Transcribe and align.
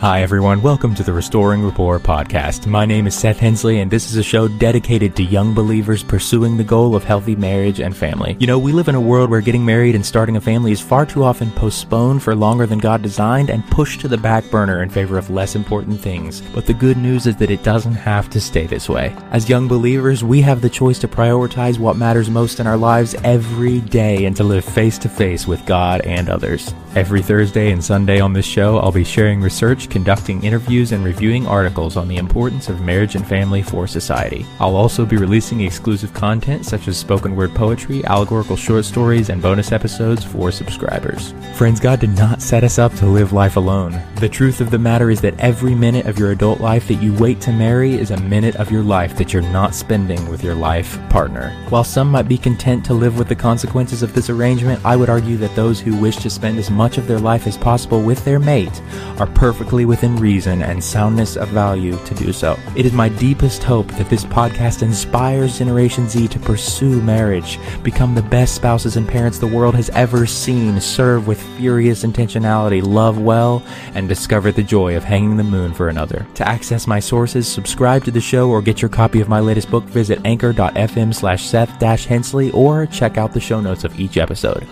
Hi, 0.00 0.20
everyone. 0.20 0.60
Welcome 0.60 0.94
to 0.96 1.02
the 1.02 1.14
Restoring 1.14 1.64
Rapport 1.64 1.98
podcast. 1.98 2.66
My 2.66 2.84
name 2.84 3.06
is 3.06 3.14
Seth 3.14 3.38
Hensley, 3.38 3.80
and 3.80 3.90
this 3.90 4.10
is 4.10 4.16
a 4.16 4.22
show 4.22 4.46
dedicated 4.46 5.16
to 5.16 5.22
young 5.22 5.54
believers 5.54 6.02
pursuing 6.02 6.58
the 6.58 6.64
goal 6.64 6.94
of 6.94 7.02
healthy 7.02 7.34
marriage 7.34 7.80
and 7.80 7.96
family. 7.96 8.36
You 8.38 8.46
know, 8.46 8.58
we 8.58 8.72
live 8.72 8.88
in 8.88 8.94
a 8.94 9.00
world 9.00 9.30
where 9.30 9.40
getting 9.40 9.64
married 9.64 9.94
and 9.94 10.04
starting 10.04 10.36
a 10.36 10.40
family 10.40 10.70
is 10.70 10.82
far 10.82 11.06
too 11.06 11.24
often 11.24 11.50
postponed 11.52 12.22
for 12.22 12.36
longer 12.36 12.66
than 12.66 12.78
God 12.78 13.00
designed 13.00 13.48
and 13.48 13.66
pushed 13.70 14.02
to 14.02 14.06
the 14.06 14.18
back 14.18 14.44
burner 14.50 14.82
in 14.82 14.90
favor 14.90 15.16
of 15.16 15.30
less 15.30 15.56
important 15.56 15.98
things. 15.98 16.42
But 16.54 16.66
the 16.66 16.74
good 16.74 16.98
news 16.98 17.26
is 17.26 17.36
that 17.36 17.50
it 17.50 17.64
doesn't 17.64 17.94
have 17.94 18.28
to 18.30 18.40
stay 18.40 18.66
this 18.66 18.90
way. 18.90 19.16
As 19.30 19.48
young 19.48 19.66
believers, 19.66 20.22
we 20.22 20.42
have 20.42 20.60
the 20.60 20.68
choice 20.68 20.98
to 21.00 21.08
prioritize 21.08 21.78
what 21.78 21.96
matters 21.96 22.28
most 22.28 22.60
in 22.60 22.66
our 22.66 22.76
lives 22.76 23.14
every 23.24 23.80
day 23.80 24.26
and 24.26 24.36
to 24.36 24.44
live 24.44 24.64
face 24.66 24.98
to 24.98 25.08
face 25.08 25.46
with 25.46 25.64
God 25.64 26.02
and 26.02 26.28
others. 26.28 26.74
Every 26.94 27.22
Thursday 27.22 27.72
and 27.72 27.82
Sunday 27.82 28.20
on 28.20 28.34
this 28.34 28.46
show, 28.46 28.78
I'll 28.78 28.92
be 28.92 29.04
sharing 29.04 29.40
research, 29.40 29.85
conducting 29.86 30.44
interviews, 30.44 30.92
and 30.92 31.04
reviewing 31.04 31.46
articles 31.46 31.96
on 31.96 32.08
the 32.08 32.16
importance 32.16 32.68
of 32.68 32.80
marriage 32.80 33.14
and 33.14 33.26
family 33.26 33.62
for 33.62 33.86
society. 33.86 34.44
I'll 34.60 34.76
also 34.76 35.06
be 35.06 35.16
releasing 35.16 35.60
exclusive 35.60 36.12
content 36.12 36.66
such 36.66 36.88
as 36.88 36.96
spoken 36.96 37.36
word 37.36 37.54
poetry, 37.54 38.04
allegorical 38.04 38.56
short 38.56 38.84
stories, 38.84 39.28
and 39.28 39.42
bonus 39.42 39.72
episodes 39.72 40.24
for 40.24 40.50
subscribers. 40.50 41.34
Friends, 41.54 41.80
God 41.80 42.00
did 42.00 42.16
not 42.16 42.42
set 42.42 42.64
us 42.64 42.78
up 42.78 42.94
to 42.94 43.06
live 43.06 43.32
life 43.32 43.56
alone. 43.56 44.00
The 44.16 44.28
truth 44.28 44.60
of 44.60 44.70
the 44.70 44.78
matter 44.78 45.10
is 45.10 45.20
that 45.20 45.38
every 45.38 45.74
minute 45.74 46.06
of 46.06 46.18
your 46.18 46.32
adult 46.32 46.60
life 46.60 46.88
that 46.88 47.02
you 47.02 47.14
wait 47.14 47.40
to 47.42 47.52
marry 47.52 47.94
is 47.94 48.10
a 48.10 48.20
minute 48.20 48.56
of 48.56 48.70
your 48.70 48.82
life 48.82 49.16
that 49.16 49.32
you're 49.32 49.42
not 49.42 49.74
spending 49.74 50.28
with 50.28 50.42
your 50.42 50.54
life 50.54 50.98
partner. 51.08 51.50
While 51.68 51.84
some 51.84 52.10
might 52.10 52.28
be 52.28 52.38
content 52.38 52.84
to 52.86 52.94
live 52.94 53.18
with 53.18 53.28
the 53.28 53.34
consequences 53.34 54.02
of 54.02 54.14
this 54.14 54.30
arrangement, 54.30 54.84
I 54.84 54.96
would 54.96 55.10
argue 55.10 55.36
that 55.38 55.54
those 55.54 55.80
who 55.80 55.96
wish 55.96 56.16
to 56.18 56.30
spend 56.30 56.58
as 56.58 56.70
much 56.70 56.98
of 56.98 57.06
their 57.06 57.18
life 57.18 57.46
as 57.46 57.56
possible 57.56 58.02
with 58.02 58.24
their 58.24 58.38
mate 58.38 58.80
are 59.18 59.26
perfectly 59.26 59.75
within 59.84 60.16
reason 60.16 60.62
and 60.62 60.82
soundness 60.82 61.36
of 61.36 61.48
value 61.48 61.98
to 62.04 62.14
do 62.14 62.32
so. 62.32 62.58
It 62.76 62.86
is 62.86 62.92
my 62.92 63.08
deepest 63.08 63.62
hope 63.62 63.88
that 63.92 64.08
this 64.08 64.24
podcast 64.24 64.82
inspires 64.82 65.58
Generation 65.58 66.08
Z 66.08 66.28
to 66.28 66.38
pursue 66.38 67.02
marriage, 67.02 67.58
become 67.82 68.14
the 68.14 68.22
best 68.22 68.54
spouses 68.54 68.96
and 68.96 69.06
parents 69.06 69.38
the 69.38 69.46
world 69.46 69.74
has 69.74 69.90
ever 69.90 70.26
seen, 70.26 70.80
serve 70.80 71.26
with 71.26 71.42
furious 71.56 72.04
intentionality, 72.04 72.82
love 72.82 73.20
well, 73.20 73.62
and 73.94 74.08
discover 74.08 74.52
the 74.52 74.62
joy 74.62 74.96
of 74.96 75.04
hanging 75.04 75.36
the 75.36 75.44
moon 75.44 75.74
for 75.74 75.88
another. 75.88 76.26
To 76.34 76.48
access 76.48 76.86
my 76.86 77.00
sources, 77.00 77.46
subscribe 77.46 78.04
to 78.04 78.10
the 78.10 78.20
show, 78.20 78.48
or 78.50 78.62
get 78.62 78.80
your 78.80 78.88
copy 78.88 79.20
of 79.20 79.28
my 79.28 79.40
latest 79.40 79.70
book, 79.70 79.84
visit 79.84 80.20
anchor.fm 80.24 81.14
slash 81.14 81.46
Seth 81.46 81.80
Hensley, 81.80 82.50
or 82.52 82.86
check 82.86 83.18
out 83.18 83.32
the 83.32 83.40
show 83.40 83.60
notes 83.60 83.84
of 83.84 83.98
each 83.98 84.16
episode. 84.16 84.66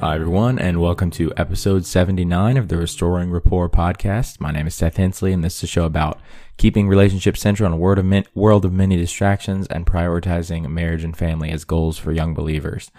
Hi, 0.00 0.16
everyone, 0.16 0.58
and 0.58 0.78
welcome 0.78 1.10
to 1.12 1.32
episode 1.38 1.86
79 1.86 2.58
of 2.58 2.68
the 2.68 2.76
Restoring 2.76 3.30
Rapport 3.30 3.70
podcast. 3.70 4.40
My 4.40 4.50
name 4.50 4.66
is 4.66 4.74
Seth 4.74 4.98
Hensley, 4.98 5.32
and 5.32 5.42
this 5.42 5.56
is 5.56 5.62
a 5.62 5.66
show 5.66 5.86
about 5.86 6.20
keeping 6.58 6.86
relationships 6.86 7.40
central 7.40 7.66
in 7.66 7.72
a 7.72 7.76
world 7.78 7.98
of, 7.98 8.26
world 8.34 8.66
of 8.66 8.74
many 8.74 8.98
distractions 8.98 9.66
and 9.68 9.86
prioritizing 9.86 10.68
marriage 10.68 11.02
and 11.02 11.16
family 11.16 11.50
as 11.50 11.64
goals 11.64 11.96
for 11.96 12.12
young 12.12 12.34
believers. 12.34 12.90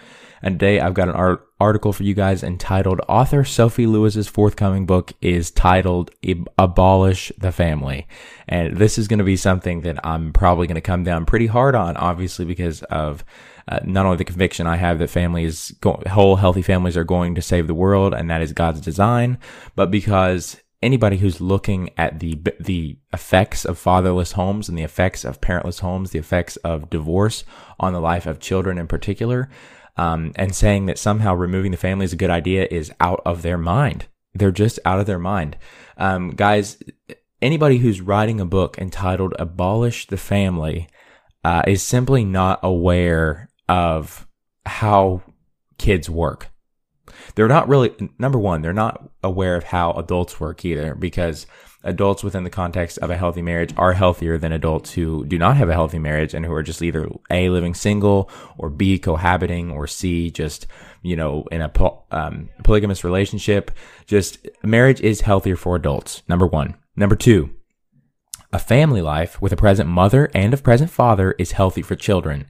And 0.42 0.58
today 0.58 0.80
I've 0.80 0.94
got 0.94 1.08
an 1.08 1.14
art- 1.14 1.46
article 1.60 1.92
for 1.92 2.02
you 2.02 2.14
guys 2.14 2.42
entitled 2.42 3.00
Author 3.08 3.44
Sophie 3.44 3.86
Lewis's 3.86 4.26
forthcoming 4.26 4.84
book 4.84 5.12
is 5.20 5.52
titled 5.52 6.10
Abolish 6.58 7.30
the 7.38 7.52
Family. 7.52 8.08
And 8.48 8.76
this 8.76 8.98
is 8.98 9.06
going 9.06 9.18
to 9.18 9.24
be 9.24 9.36
something 9.36 9.82
that 9.82 10.04
I'm 10.04 10.32
probably 10.32 10.66
going 10.66 10.74
to 10.74 10.80
come 10.80 11.04
down 11.04 11.26
pretty 11.26 11.46
hard 11.46 11.76
on, 11.76 11.96
obviously, 11.96 12.44
because 12.44 12.82
of 12.84 13.24
uh, 13.68 13.80
not 13.84 14.06
only 14.06 14.16
the 14.16 14.24
conviction 14.24 14.66
I 14.66 14.76
have 14.76 14.98
that 14.98 15.10
families, 15.10 15.70
go- 15.80 16.02
whole 16.08 16.36
healthy 16.36 16.62
families 16.62 16.96
are 16.96 17.04
going 17.04 17.34
to 17.34 17.42
save 17.42 17.66
the 17.66 17.74
world 17.74 18.14
and 18.14 18.30
that 18.30 18.42
is 18.42 18.52
God's 18.52 18.80
design, 18.80 19.38
but 19.76 19.90
because 19.90 20.56
anybody 20.82 21.18
who's 21.18 21.40
looking 21.40 21.90
at 21.96 22.20
the 22.20 22.40
the 22.60 22.98
effects 23.12 23.64
of 23.64 23.78
fatherless 23.78 24.32
homes 24.32 24.68
and 24.68 24.78
the 24.78 24.82
effects 24.82 25.24
of 25.24 25.40
parentless 25.40 25.80
homes, 25.80 26.10
the 26.10 26.18
effects 26.18 26.56
of 26.58 26.90
divorce 26.90 27.44
on 27.78 27.92
the 27.92 28.00
life 28.00 28.26
of 28.26 28.40
children 28.40 28.78
in 28.78 28.86
particular, 28.86 29.50
um, 29.96 30.32
and 30.36 30.54
saying 30.54 30.86
that 30.86 30.98
somehow 30.98 31.34
removing 31.34 31.70
the 31.70 31.76
family 31.76 32.04
is 32.04 32.12
a 32.12 32.16
good 32.16 32.30
idea 32.30 32.66
is 32.70 32.92
out 33.00 33.20
of 33.24 33.42
their 33.42 33.58
mind. 33.58 34.06
They're 34.34 34.50
just 34.50 34.78
out 34.84 35.00
of 35.00 35.06
their 35.06 35.18
mind, 35.18 35.56
um, 35.96 36.30
guys. 36.30 36.82
Anybody 37.40 37.78
who's 37.78 38.00
writing 38.00 38.40
a 38.40 38.46
book 38.46 38.78
entitled 38.78 39.34
"Abolish 39.38 40.06
the 40.06 40.16
Family" 40.16 40.88
uh, 41.44 41.62
is 41.66 41.82
simply 41.82 42.24
not 42.24 42.60
aware 42.62 43.48
of 43.68 44.26
how 44.66 45.22
kids 45.78 46.08
work. 46.08 46.50
They're 47.34 47.48
not 47.48 47.68
really, 47.68 47.94
number 48.18 48.38
one, 48.38 48.62
they're 48.62 48.72
not 48.72 49.10
aware 49.22 49.56
of 49.56 49.64
how 49.64 49.92
adults 49.92 50.38
work 50.38 50.64
either 50.64 50.94
because 50.94 51.46
adults 51.84 52.24
within 52.24 52.44
the 52.44 52.50
context 52.50 52.98
of 52.98 53.10
a 53.10 53.16
healthy 53.16 53.42
marriage 53.42 53.72
are 53.76 53.92
healthier 53.92 54.36
than 54.36 54.52
adults 54.52 54.92
who 54.92 55.24
do 55.24 55.38
not 55.38 55.56
have 55.56 55.68
a 55.68 55.74
healthy 55.74 55.98
marriage 55.98 56.34
and 56.34 56.44
who 56.44 56.52
are 56.52 56.62
just 56.62 56.82
either 56.82 57.08
A, 57.30 57.48
living 57.48 57.74
single 57.74 58.30
or 58.56 58.68
B, 58.68 58.98
cohabiting 58.98 59.70
or 59.70 59.86
C, 59.86 60.30
just, 60.30 60.66
you 61.02 61.16
know, 61.16 61.44
in 61.50 61.62
a 61.62 61.70
um, 62.10 62.48
polygamous 62.64 63.04
relationship. 63.04 63.70
Just 64.06 64.46
marriage 64.62 65.00
is 65.00 65.22
healthier 65.22 65.56
for 65.56 65.76
adults. 65.76 66.22
Number 66.28 66.46
one. 66.46 66.74
Number 66.96 67.14
two, 67.14 67.50
a 68.52 68.58
family 68.58 69.02
life 69.02 69.40
with 69.40 69.52
a 69.52 69.56
present 69.56 69.88
mother 69.88 70.30
and 70.34 70.52
a 70.52 70.56
present 70.56 70.90
father 70.90 71.32
is 71.38 71.52
healthy 71.52 71.82
for 71.82 71.94
children. 71.94 72.46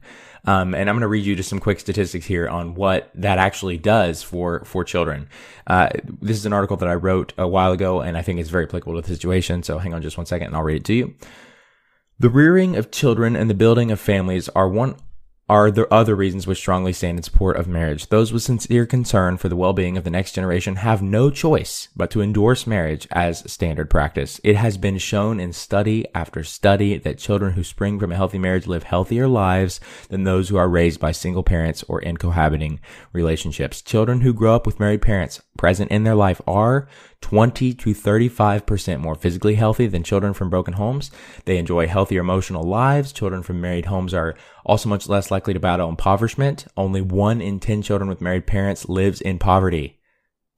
Um, 0.49 0.75
and 0.75 0.89
I'm 0.89 0.95
going 0.95 1.03
to 1.03 1.09
read 1.09 1.27
you 1.27 1.37
just 1.37 1.51
some 1.51 1.61
quick 1.61 1.79
statistics 1.79 2.25
here 2.25 2.49
on 2.49 2.75
what 2.75 3.11
that 3.15 3.37
actually 3.37 3.77
does 3.77 4.23
for 4.23 4.65
for 4.65 4.83
children. 4.83 5.29
Uh, 5.67 5.91
this 6.23 6.39
is 6.39 6.47
an 6.47 6.55
article 6.55 6.79
that 6.79 6.89
I 6.89 6.95
wrote 6.95 7.35
a 7.37 7.47
while 7.47 7.71
ago, 7.73 8.01
and 8.01 8.17
I 8.17 8.23
think 8.23 8.41
it's 8.41 8.49
very 8.49 8.65
applicable 8.65 8.95
to 8.95 9.07
the 9.07 9.15
situation. 9.15 9.63
So 9.63 9.77
hang 9.77 9.93
on 9.93 10.01
just 10.01 10.17
one 10.17 10.25
second, 10.25 10.47
and 10.47 10.57
I'll 10.57 10.63
read 10.63 10.77
it 10.77 10.85
to 10.87 10.95
you. 10.95 11.15
The 12.19 12.31
rearing 12.31 12.77
of 12.77 12.91
children 12.91 13.37
and 13.37 13.51
the 13.51 13.55
building 13.55 13.91
of 13.91 14.01
families 14.01 14.49
are 14.57 14.71
one 14.71 14.97
are 15.49 15.71
there 15.71 15.93
other 15.93 16.15
reasons 16.15 16.47
which 16.47 16.59
strongly 16.59 16.93
stand 16.93 17.19
in 17.19 17.23
support 17.23 17.57
of 17.57 17.67
marriage. 17.67 18.09
Those 18.09 18.33
with 18.33 18.43
sincere 18.43 18.85
concern 18.85 19.37
for 19.39 19.49
the 19.49 19.57
well-being 19.57 19.97
of 19.97 20.05
the 20.05 20.11
next 20.11 20.33
generation 20.33 20.77
have 20.77 21.01
no 21.01 21.31
choice 21.31 21.89
but 21.97 22.11
to 22.11 22.21
endorse 22.21 22.67
marriage 22.67 23.09
as 23.11 23.51
standard 23.51 23.89
practice. 23.89 24.41
It 24.45 24.57
has 24.57 24.77
been 24.77 24.99
shown 24.99 25.41
in 25.41 25.53
study 25.53 26.07
after 26.15 26.45
study 26.45 26.99
that 26.99 27.19
children 27.19 27.55
who 27.55 27.65
spring 27.65 27.99
from 27.99 28.13
a 28.13 28.17
healthy 28.17 28.39
marriage 28.39 28.67
live 28.67 28.83
healthier 28.83 29.27
lives 29.27 29.81
than 30.11 30.25
those 30.25 30.49
who 30.49 30.57
are 30.57 30.69
raised 30.69 31.01
by 31.01 31.13
single 31.13 31.43
parents 31.43 31.83
or 31.89 32.01
in 32.01 32.19
cohabiting 32.19 32.81
relationships. 33.13 33.81
Children 33.81 34.21
who 34.21 34.35
grow 34.35 34.55
up 34.55 34.67
with 34.67 34.81
married 34.81 35.03
parents 35.03 35.41
present 35.57 35.91
in 35.91 36.05
their 36.05 36.15
life 36.15 36.41
are 36.47 36.89
20 37.21 37.75
to 37.75 37.91
35% 37.91 39.01
more 39.01 39.15
physically 39.15 39.55
healthy 39.55 39.87
than 39.87 40.03
children 40.03 40.33
from 40.33 40.51
broken 40.51 40.75
homes. 40.75 41.11
They 41.45 41.59
enjoy 41.59 41.87
healthier 41.87 42.21
emotional 42.21 42.63
lives. 42.63 43.13
Children 43.13 43.43
from 43.43 43.61
married 43.61 43.87
homes 43.87 44.15
are 44.15 44.37
also 44.65 44.89
much 44.89 45.09
less 45.09 45.31
likely 45.31 45.53
to 45.55 45.61
battle 45.61 45.89
impoverishment. 45.89 46.67
Only 46.77 47.01
one 47.01 47.41
in 47.41 47.61
10 47.61 47.83
children 47.83 48.09
with 48.09 48.21
married 48.21 48.47
parents 48.47 48.89
lives 48.89 49.21
in 49.21 49.39
poverty. 49.39 49.99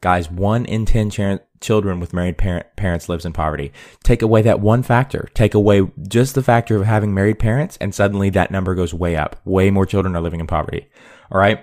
Guys, 0.03 0.31
one 0.31 0.65
in 0.65 0.87
10 0.87 1.10
ch- 1.10 1.41
children 1.60 2.00
with 2.00 2.15
married 2.15 2.38
parent- 2.38 2.66
parents 2.77 3.09
lives 3.09 3.27
in 3.27 3.32
poverty. 3.32 3.72
Take 4.03 4.22
away 4.22 4.42
that 4.42 4.60
one 4.60 4.82
factor. 4.82 5.28
Take 5.34 5.54
away 5.54 5.91
just 6.09 6.34
the 6.34 6.42
factor 6.42 6.77
of 6.77 6.87
having 6.87 7.12
married 7.12 7.38
parents 7.38 7.77
and 7.81 7.94
suddenly 7.94 8.31
that 8.31 8.50
number 8.50 8.75
goes 8.75 8.94
way 8.94 9.16
up. 9.16 9.37
Way 9.44 9.71
more 9.71 9.87
children 9.87 10.16
are 10.16 10.22
living 10.22 10.41
in 10.41 10.47
poverty. 10.47 10.88
All 11.31 11.38
right. 11.38 11.60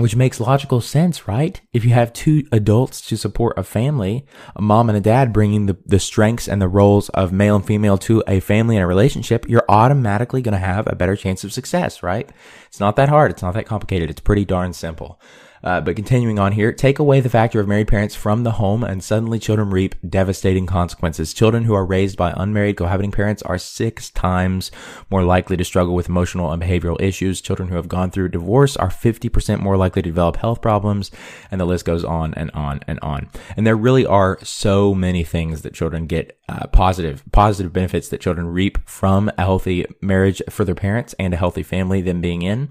Which 0.00 0.16
makes 0.16 0.40
logical 0.40 0.80
sense, 0.80 1.28
right? 1.28 1.60
If 1.72 1.84
you 1.84 1.90
have 1.90 2.12
two 2.12 2.46
adults 2.52 3.00
to 3.08 3.16
support 3.16 3.58
a 3.58 3.62
family, 3.62 4.24
a 4.56 4.62
mom 4.62 4.88
and 4.88 4.96
a 4.96 5.00
dad 5.00 5.32
bringing 5.32 5.66
the, 5.66 5.76
the 5.84 5.98
strengths 5.98 6.48
and 6.48 6.60
the 6.60 6.68
roles 6.68 7.10
of 7.10 7.32
male 7.32 7.56
and 7.56 7.66
female 7.66 7.98
to 7.98 8.22
a 8.26 8.40
family 8.40 8.76
and 8.76 8.82
a 8.82 8.86
relationship, 8.86 9.46
you're 9.48 9.64
automatically 9.68 10.40
going 10.40 10.52
to 10.52 10.58
have 10.58 10.86
a 10.86 10.96
better 10.96 11.16
chance 11.16 11.44
of 11.44 11.52
success, 11.52 12.02
right? 12.02 12.30
It's 12.66 12.80
not 12.80 12.96
that 12.96 13.10
hard. 13.10 13.30
It's 13.30 13.42
not 13.42 13.52
that 13.54 13.66
complicated. 13.66 14.08
It's 14.08 14.20
pretty 14.20 14.46
darn 14.46 14.72
simple. 14.72 15.20
Uh, 15.62 15.80
but 15.80 15.96
continuing 15.96 16.38
on 16.38 16.52
here, 16.52 16.72
take 16.72 16.98
away 16.98 17.20
the 17.20 17.28
factor 17.28 17.60
of 17.60 17.68
married 17.68 17.88
parents 17.88 18.14
from 18.14 18.44
the 18.44 18.52
home 18.52 18.82
and 18.82 19.04
suddenly 19.04 19.38
children 19.38 19.70
reap 19.70 19.94
devastating 20.08 20.66
consequences. 20.66 21.34
Children 21.34 21.64
who 21.64 21.74
are 21.74 21.84
raised 21.84 22.16
by 22.16 22.32
unmarried 22.36 22.76
cohabiting 22.76 23.12
parents 23.12 23.42
are 23.42 23.58
six 23.58 24.10
times 24.10 24.70
more 25.10 25.22
likely 25.22 25.56
to 25.56 25.64
struggle 25.64 25.94
with 25.94 26.08
emotional 26.08 26.50
and 26.50 26.62
behavioral 26.62 27.00
issues. 27.00 27.40
Children 27.40 27.68
who 27.68 27.76
have 27.76 27.88
gone 27.88 28.10
through 28.10 28.28
divorce 28.28 28.76
are 28.76 28.88
50% 28.88 29.60
more 29.60 29.76
likely 29.76 30.02
to 30.02 30.08
develop 30.08 30.36
health 30.36 30.62
problems. 30.62 31.10
And 31.50 31.60
the 31.60 31.66
list 31.66 31.84
goes 31.84 32.04
on 32.04 32.32
and 32.34 32.50
on 32.52 32.80
and 32.86 32.98
on. 33.00 33.28
And 33.56 33.66
there 33.66 33.76
really 33.76 34.06
are 34.06 34.38
so 34.42 34.94
many 34.94 35.24
things 35.24 35.62
that 35.62 35.74
children 35.74 36.06
get 36.06 36.38
uh, 36.48 36.66
positive, 36.68 37.22
positive 37.32 37.72
benefits 37.72 38.08
that 38.08 38.20
children 38.20 38.48
reap 38.48 38.78
from 38.88 39.30
a 39.38 39.42
healthy 39.42 39.86
marriage 40.00 40.42
for 40.48 40.64
their 40.64 40.74
parents 40.74 41.14
and 41.18 41.32
a 41.32 41.36
healthy 41.36 41.62
family 41.62 42.00
them 42.00 42.20
being 42.20 42.42
in, 42.42 42.68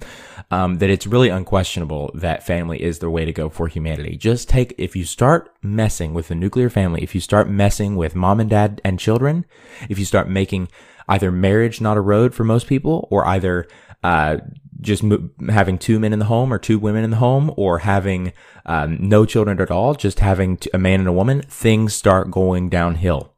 um, 0.51 0.79
that 0.79 0.89
it's 0.89 1.07
really 1.07 1.29
unquestionable 1.29 2.11
that 2.13 2.45
family 2.45 2.78
is 2.79 2.99
the 2.99 3.09
way 3.09 3.25
to 3.25 3.31
go 3.31 3.49
for 3.49 3.67
humanity. 3.67 4.17
Just 4.17 4.49
take, 4.49 4.73
if 4.77 4.95
you 4.95 5.05
start 5.05 5.53
messing 5.61 6.13
with 6.13 6.27
the 6.27 6.35
nuclear 6.35 6.69
family, 6.69 7.01
if 7.03 7.13
you 7.13 7.21
start 7.21 7.49
messing 7.49 7.95
with 7.95 8.15
mom 8.15 8.39
and 8.39 8.49
dad 8.49 8.81
and 8.83 8.99
children, 8.99 9.45
if 9.89 9.99
you 9.99 10.05
start 10.05 10.29
making 10.29 10.69
either 11.07 11.31
marriage 11.31 11.81
not 11.81 11.97
a 11.97 12.01
road 12.01 12.33
for 12.33 12.43
most 12.43 12.67
people 12.67 13.07
or 13.11 13.25
either, 13.27 13.67
uh, 14.03 14.37
just 14.81 15.03
mo- 15.03 15.29
having 15.49 15.77
two 15.77 15.99
men 15.99 16.13
in 16.13 16.19
the 16.19 16.25
home 16.25 16.53
or 16.53 16.57
two 16.57 16.79
women 16.79 17.03
in 17.03 17.09
the 17.09 17.17
home 17.17 17.53
or 17.57 17.79
having 17.79 18.31
um, 18.65 18.97
no 18.99 19.25
children 19.25 19.59
at 19.59 19.71
all, 19.71 19.93
just 19.93 20.19
having 20.19 20.57
a 20.73 20.77
man 20.77 20.99
and 20.99 21.09
a 21.09 21.13
woman, 21.13 21.41
things 21.41 21.93
start 21.93 22.31
going 22.31 22.69
downhill 22.69 23.33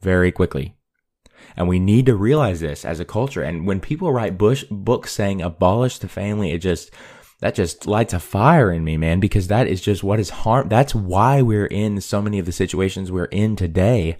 very 0.00 0.32
quickly. 0.32 0.74
And 1.56 1.68
we 1.68 1.78
need 1.78 2.06
to 2.06 2.16
realize 2.16 2.60
this 2.60 2.84
as 2.84 3.00
a 3.00 3.04
culture. 3.04 3.42
And 3.42 3.66
when 3.66 3.80
people 3.80 4.12
write 4.12 4.38
Bush 4.38 4.64
books 4.70 5.12
saying 5.12 5.42
abolish 5.42 5.98
the 5.98 6.08
family, 6.08 6.52
it 6.52 6.58
just, 6.58 6.90
that 7.42 7.56
just 7.56 7.88
lights 7.88 8.14
a 8.14 8.20
fire 8.20 8.70
in 8.70 8.84
me, 8.84 8.96
man, 8.96 9.18
because 9.18 9.48
that 9.48 9.66
is 9.66 9.80
just 9.80 10.04
what 10.04 10.20
is 10.20 10.30
harm. 10.30 10.68
That's 10.68 10.94
why 10.94 11.42
we're 11.42 11.66
in 11.66 12.00
so 12.00 12.22
many 12.22 12.38
of 12.38 12.46
the 12.46 12.52
situations 12.52 13.10
we're 13.10 13.24
in 13.24 13.56
today 13.56 14.16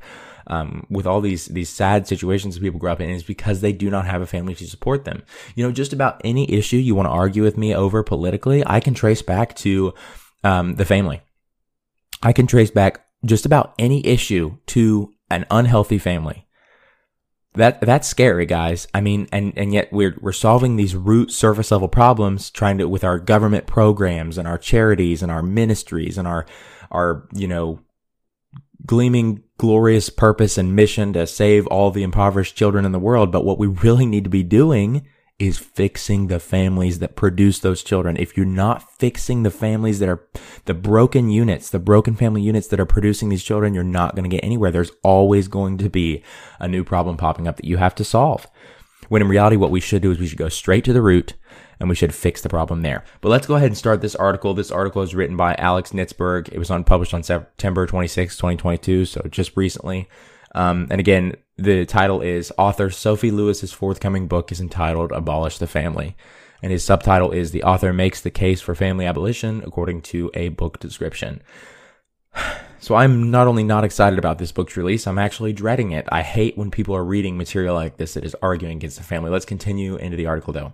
um, 0.48 0.88
with 0.90 1.06
all 1.06 1.20
these 1.20 1.46
these 1.46 1.68
sad 1.68 2.08
situations 2.08 2.56
that 2.56 2.62
people 2.62 2.80
grow 2.80 2.90
up 2.90 3.00
in 3.00 3.08
is 3.08 3.22
because 3.22 3.60
they 3.60 3.72
do 3.72 3.90
not 3.90 4.06
have 4.06 4.22
a 4.22 4.26
family 4.26 4.56
to 4.56 4.66
support 4.66 5.04
them. 5.04 5.22
You 5.54 5.64
know, 5.64 5.70
just 5.70 5.92
about 5.92 6.20
any 6.24 6.50
issue 6.50 6.78
you 6.78 6.96
want 6.96 7.06
to 7.06 7.12
argue 7.12 7.44
with 7.44 7.56
me 7.56 7.72
over 7.72 8.02
politically, 8.02 8.64
I 8.66 8.80
can 8.80 8.92
trace 8.92 9.22
back 9.22 9.54
to 9.56 9.94
um, 10.42 10.74
the 10.74 10.84
family. 10.84 11.22
I 12.24 12.32
can 12.32 12.48
trace 12.48 12.72
back 12.72 13.06
just 13.24 13.46
about 13.46 13.72
any 13.78 14.04
issue 14.04 14.58
to 14.66 15.14
an 15.30 15.46
unhealthy 15.48 15.98
family. 15.98 16.48
That 17.54 17.82
that's 17.82 18.08
scary, 18.08 18.46
guys. 18.46 18.88
I 18.94 19.02
mean, 19.02 19.28
and 19.30 19.52
and 19.56 19.74
yet 19.74 19.92
we're 19.92 20.16
we're 20.20 20.32
solving 20.32 20.76
these 20.76 20.96
root 20.96 21.30
surface 21.30 21.70
level 21.70 21.88
problems, 21.88 22.50
trying 22.50 22.78
to 22.78 22.88
with 22.88 23.04
our 23.04 23.18
government 23.18 23.66
programs 23.66 24.38
and 24.38 24.48
our 24.48 24.56
charities 24.56 25.22
and 25.22 25.30
our 25.30 25.42
ministries 25.42 26.16
and 26.16 26.26
our 26.26 26.46
our 26.90 27.28
you 27.34 27.46
know 27.46 27.80
gleaming 28.86 29.42
glorious 29.58 30.08
purpose 30.08 30.56
and 30.56 30.74
mission 30.74 31.12
to 31.12 31.26
save 31.26 31.66
all 31.66 31.90
the 31.90 32.02
impoverished 32.02 32.56
children 32.56 32.86
in 32.86 32.92
the 32.92 32.98
world. 32.98 33.30
But 33.30 33.44
what 33.44 33.58
we 33.58 33.66
really 33.66 34.06
need 34.06 34.24
to 34.24 34.30
be 34.30 34.42
doing 34.42 35.06
is 35.42 35.58
fixing 35.58 36.28
the 36.28 36.38
families 36.38 37.00
that 37.00 37.16
produce 37.16 37.58
those 37.58 37.82
children. 37.82 38.16
If 38.16 38.36
you're 38.36 38.46
not 38.46 38.96
fixing 39.00 39.42
the 39.42 39.50
families 39.50 39.98
that 39.98 40.08
are 40.08 40.24
the 40.66 40.74
broken 40.74 41.30
units, 41.30 41.68
the 41.68 41.80
broken 41.80 42.14
family 42.14 42.42
units 42.42 42.68
that 42.68 42.78
are 42.78 42.86
producing 42.86 43.28
these 43.28 43.42
children, 43.42 43.74
you're 43.74 43.82
not 43.82 44.14
going 44.14 44.22
to 44.22 44.34
get 44.34 44.44
anywhere. 44.44 44.70
There's 44.70 44.92
always 45.02 45.48
going 45.48 45.78
to 45.78 45.90
be 45.90 46.22
a 46.60 46.68
new 46.68 46.84
problem 46.84 47.16
popping 47.16 47.48
up 47.48 47.56
that 47.56 47.64
you 47.64 47.78
have 47.78 47.96
to 47.96 48.04
solve. 48.04 48.46
When 49.08 49.20
in 49.20 49.26
reality, 49.26 49.56
what 49.56 49.72
we 49.72 49.80
should 49.80 50.00
do 50.00 50.12
is 50.12 50.20
we 50.20 50.28
should 50.28 50.38
go 50.38 50.48
straight 50.48 50.84
to 50.84 50.92
the 50.92 51.02
root 51.02 51.34
and 51.80 51.88
we 51.88 51.96
should 51.96 52.14
fix 52.14 52.40
the 52.40 52.48
problem 52.48 52.82
there. 52.82 53.02
But 53.20 53.30
let's 53.30 53.48
go 53.48 53.56
ahead 53.56 53.66
and 53.66 53.76
start 53.76 54.00
this 54.00 54.14
article. 54.14 54.54
This 54.54 54.70
article 54.70 55.02
is 55.02 55.12
written 55.12 55.36
by 55.36 55.56
Alex 55.56 55.90
Nitzberg. 55.90 56.50
It 56.52 56.58
was 56.60 56.70
on 56.70 56.84
published 56.84 57.14
on 57.14 57.24
September 57.24 57.84
26, 57.84 58.36
2022. 58.36 59.06
So 59.06 59.26
just 59.28 59.56
recently. 59.56 60.08
Um, 60.54 60.86
and 60.88 61.00
again, 61.00 61.34
the 61.56 61.84
title 61.84 62.20
is 62.20 62.52
author 62.56 62.90
Sophie 62.90 63.30
Lewis's 63.30 63.72
forthcoming 63.72 64.26
book 64.26 64.50
is 64.50 64.60
entitled 64.60 65.12
Abolish 65.12 65.58
the 65.58 65.66
Family. 65.66 66.16
And 66.62 66.70
his 66.70 66.84
subtitle 66.84 67.32
is 67.32 67.50
The 67.50 67.64
Author 67.64 67.92
Makes 67.92 68.20
the 68.20 68.30
Case 68.30 68.60
for 68.60 68.74
Family 68.74 69.04
Abolition 69.04 69.62
according 69.66 70.02
to 70.02 70.30
a 70.34 70.48
book 70.50 70.80
description. 70.80 71.42
So 72.82 72.96
I'm 72.96 73.30
not 73.30 73.46
only 73.46 73.62
not 73.62 73.84
excited 73.84 74.18
about 74.18 74.38
this 74.38 74.50
book's 74.50 74.76
release, 74.76 75.06
I'm 75.06 75.16
actually 75.16 75.52
dreading 75.52 75.92
it. 75.92 76.04
I 76.10 76.22
hate 76.22 76.58
when 76.58 76.72
people 76.72 76.96
are 76.96 77.04
reading 77.04 77.36
material 77.36 77.76
like 77.76 77.96
this 77.96 78.14
that 78.14 78.24
is 78.24 78.34
arguing 78.42 78.78
against 78.78 78.96
the 78.96 79.04
family. 79.04 79.30
Let's 79.30 79.44
continue 79.44 79.94
into 79.94 80.16
the 80.16 80.26
article 80.26 80.52
though. 80.52 80.72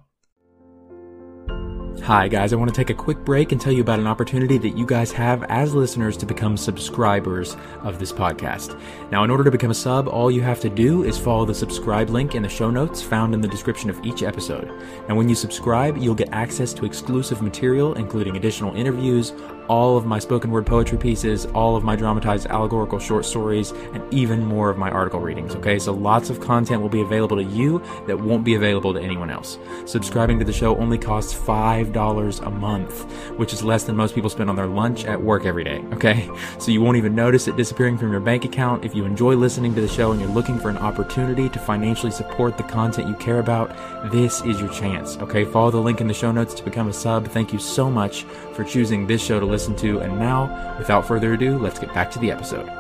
Hi, 2.03 2.27
guys. 2.27 2.55
I 2.55 2.57
want 2.57 2.71
to 2.73 2.75
take 2.75 2.89
a 2.89 2.95
quick 2.95 3.19
break 3.19 3.53
and 3.53 3.61
tell 3.61 3.73
you 3.73 3.83
about 3.83 3.99
an 3.99 4.07
opportunity 4.07 4.57
that 4.57 4.79
you 4.79 4.87
guys 4.87 5.13
have 5.13 5.43
as 5.45 5.75
listeners 5.75 6.17
to 6.19 6.27
become 6.27 6.57
subscribers 6.57 7.55
of 7.83 7.99
this 7.99 8.13
podcast. 8.13 8.81
Now, 9.11 9.25
in 9.25 9.31
order 9.31 9.45
to 9.45 9.51
become 9.51 9.71
a 9.71 9.75
sub, 9.75 10.09
all 10.09 10.31
you 10.31 10.41
have 10.41 10.59
to 10.61 10.71
do 10.71 11.05
is 11.05 11.19
follow 11.19 11.45
the 11.45 11.55
subscribe 11.55 12.09
link 12.09 12.35
in 12.35 12.43
the 12.43 12.49
show 12.49 12.71
notes 12.71 13.03
found 13.03 13.35
in 13.35 13.43
the 13.43 13.49
description 13.49 13.91
of 13.91 14.03
each 14.03 14.23
episode. 14.23 14.71
And 15.09 15.19
when 15.19 15.29
you 15.29 15.35
subscribe, 15.35 15.99
you'll 15.99 16.15
get 16.15 16.33
access 16.33 16.73
to 16.75 16.87
exclusive 16.87 17.43
material, 17.43 17.93
including 17.95 18.39
additional 18.39 18.75
interviews, 18.75 19.35
all 19.69 19.97
of 19.97 20.07
my 20.07 20.19
spoken 20.19 20.51
word 20.51 20.67
poetry 20.67 20.99
pieces, 20.99 21.47
all 21.47 21.77
of 21.77 21.85
my 21.85 21.95
dramatized 21.95 22.47
allegorical 22.47 22.99
short 22.99 23.25
stories, 23.25 23.73
and 23.93 24.03
even 24.13 24.45
more 24.45 24.71
of 24.71 24.79
my 24.79 24.91
article 24.91 25.21
readings. 25.21 25.55
Okay, 25.55 25.79
so 25.79 25.93
lots 25.93 26.31
of 26.31 26.41
content 26.41 26.83
will 26.83 26.89
be 26.89 27.01
available 27.01 27.37
to 27.37 27.45
you 27.45 27.83
that 28.07 28.19
won't 28.19 28.45
be 28.45 28.55
available 28.55 28.93
to 28.95 29.01
anyone 29.01 29.31
else. 29.31 29.59
Subscribing 29.85 30.39
to 30.39 30.45
the 30.45 30.53
show 30.53 30.77
only 30.79 30.99
costs 30.99 31.35
$5 31.35 32.47
a 32.47 32.51
month, 32.51 33.03
which 33.39 33.53
is 33.53 33.63
less 33.63 33.85
than 33.85 33.97
most 33.97 34.15
people 34.15 34.31
spend 34.31 34.51
on 34.51 34.57
their 34.57 34.67
lunch 34.67 35.05
at 35.05 35.21
work 35.21 35.45
every 35.45 35.65
day. 35.65 35.85
Okay, 35.93 36.31
so 36.59 36.71
you 36.71 36.81
won't 36.81 36.97
even 36.97 37.15
notice 37.15 37.49
it 37.49 37.57
disappearing 37.57 37.99
from 37.99 38.11
your 38.11 38.21
bank 38.21 38.45
account. 38.45 38.85
If 38.85 38.95
you 38.95 39.05
enjoy 39.05 39.35
listening 39.37 39.75
to 39.75 39.81
the 39.81 39.89
show 39.89 40.13
and 40.13 40.21
you're 40.21 40.31
looking 40.31 40.59
for 40.59 40.71
an 40.71 40.79
opportunity 40.79 41.49
to 41.49 41.59
financially 41.59 42.13
support 42.13 42.57
the 42.57 42.63
content 42.65 43.09
you 43.09 43.15
care 43.15 43.39
about, 43.39 43.75
this 44.11 44.41
is 44.43 44.61
your 44.61 44.73
chance. 44.73 45.17
Okay, 45.19 45.45
follow 45.45 45.71
the 45.71 45.79
link 45.79 46.01
in 46.01 46.07
the 46.07 46.15
show 46.15 46.33
notes 46.33 46.55
to 46.55 46.65
become 46.65 46.89
a 46.89 46.93
sub. 46.93 47.27
Thank 47.29 47.53
you 47.53 47.59
so 47.59 47.91
much 47.91 48.23
for 48.53 48.65
choosing 48.65 49.07
this 49.07 49.23
show 49.23 49.39
to 49.41 49.47
listen 49.47 49.58
listen 49.59 49.75
to. 49.75 49.99
And 49.99 50.21
now, 50.21 50.77
without 50.79 51.05
further 51.05 51.33
ado, 51.33 51.59
let's 51.59 51.81
get 51.81 51.93
back 51.93 52.13
to 52.13 52.21
the 52.21 52.31
episode. 52.31 52.71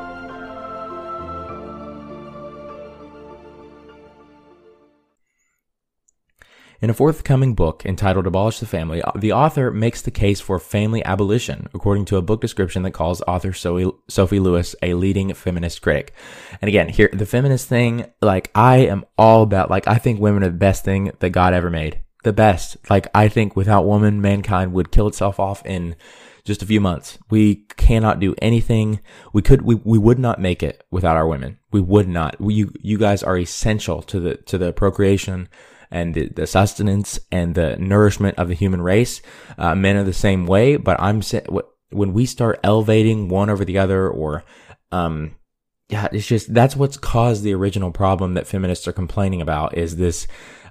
In 6.80 6.88
a 6.88 6.94
forthcoming 6.94 7.56
book 7.56 7.84
entitled 7.84 8.28
Abolish 8.28 8.60
the 8.60 8.66
Family, 8.66 9.02
the 9.16 9.32
author 9.32 9.72
makes 9.72 10.02
the 10.02 10.12
case 10.12 10.40
for 10.40 10.60
family 10.60 11.04
abolition, 11.04 11.68
according 11.74 12.04
to 12.04 12.16
a 12.16 12.22
book 12.22 12.40
description 12.40 12.84
that 12.84 12.92
calls 12.92 13.20
author 13.22 13.52
Sophie 13.52 14.38
Lewis 14.38 14.76
a 14.80 14.94
leading 14.94 15.34
feminist 15.34 15.82
critic. 15.82 16.14
And 16.62 16.68
again, 16.68 16.88
here, 16.88 17.10
the 17.12 17.26
feminist 17.26 17.66
thing, 17.66 18.06
like, 18.22 18.52
I 18.54 18.76
am 18.76 19.04
all 19.18 19.42
about, 19.42 19.68
like, 19.68 19.88
I 19.88 19.96
think 19.96 20.20
women 20.20 20.44
are 20.44 20.50
the 20.50 20.52
best 20.52 20.84
thing 20.84 21.10
that 21.18 21.30
God 21.30 21.52
ever 21.52 21.70
made. 21.70 22.00
The 22.22 22.32
best. 22.32 22.76
Like, 22.88 23.08
I 23.12 23.26
think 23.26 23.56
without 23.56 23.84
woman, 23.84 24.20
mankind 24.20 24.72
would 24.72 24.92
kill 24.92 25.08
itself 25.08 25.40
off 25.40 25.66
in 25.66 25.96
just 26.48 26.62
a 26.62 26.66
few 26.66 26.80
months. 26.80 27.18
We 27.30 27.66
cannot 27.76 28.18
do 28.18 28.34
anything. 28.42 29.00
We 29.32 29.42
could, 29.42 29.62
we, 29.62 29.76
we 29.76 29.98
would 29.98 30.18
not 30.18 30.40
make 30.40 30.62
it 30.64 30.84
without 30.90 31.16
our 31.16 31.28
women. 31.28 31.58
We 31.70 31.80
would 31.80 32.08
not. 32.08 32.40
We, 32.40 32.54
you, 32.54 32.72
you 32.80 32.98
guys 32.98 33.22
are 33.22 33.38
essential 33.38 34.02
to 34.02 34.18
the, 34.18 34.36
to 34.36 34.58
the 34.58 34.72
procreation 34.72 35.48
and 35.90 36.14
the, 36.14 36.28
the 36.28 36.46
sustenance 36.46 37.20
and 37.30 37.54
the 37.54 37.76
nourishment 37.76 38.38
of 38.38 38.48
the 38.48 38.54
human 38.54 38.82
race. 38.82 39.22
Uh, 39.56 39.74
men 39.74 39.96
are 39.96 40.04
the 40.04 40.12
same 40.12 40.46
way, 40.46 40.76
but 40.76 41.00
I'm, 41.00 41.22
saying, 41.22 41.46
when 41.90 42.12
we 42.12 42.26
start 42.26 42.60
elevating 42.64 43.28
one 43.28 43.50
over 43.50 43.64
the 43.64 43.78
other 43.78 44.08
or, 44.08 44.42
um, 44.90 45.36
yeah, 45.88 46.08
it's 46.12 46.26
just, 46.26 46.52
that's 46.52 46.76
what's 46.76 46.96
caused 46.96 47.42
the 47.42 47.54
original 47.54 47.90
problem 47.90 48.34
that 48.34 48.46
feminists 48.46 48.88
are 48.88 48.92
complaining 48.92 49.40
about 49.40 49.76
is 49.76 49.96
this, 49.96 50.26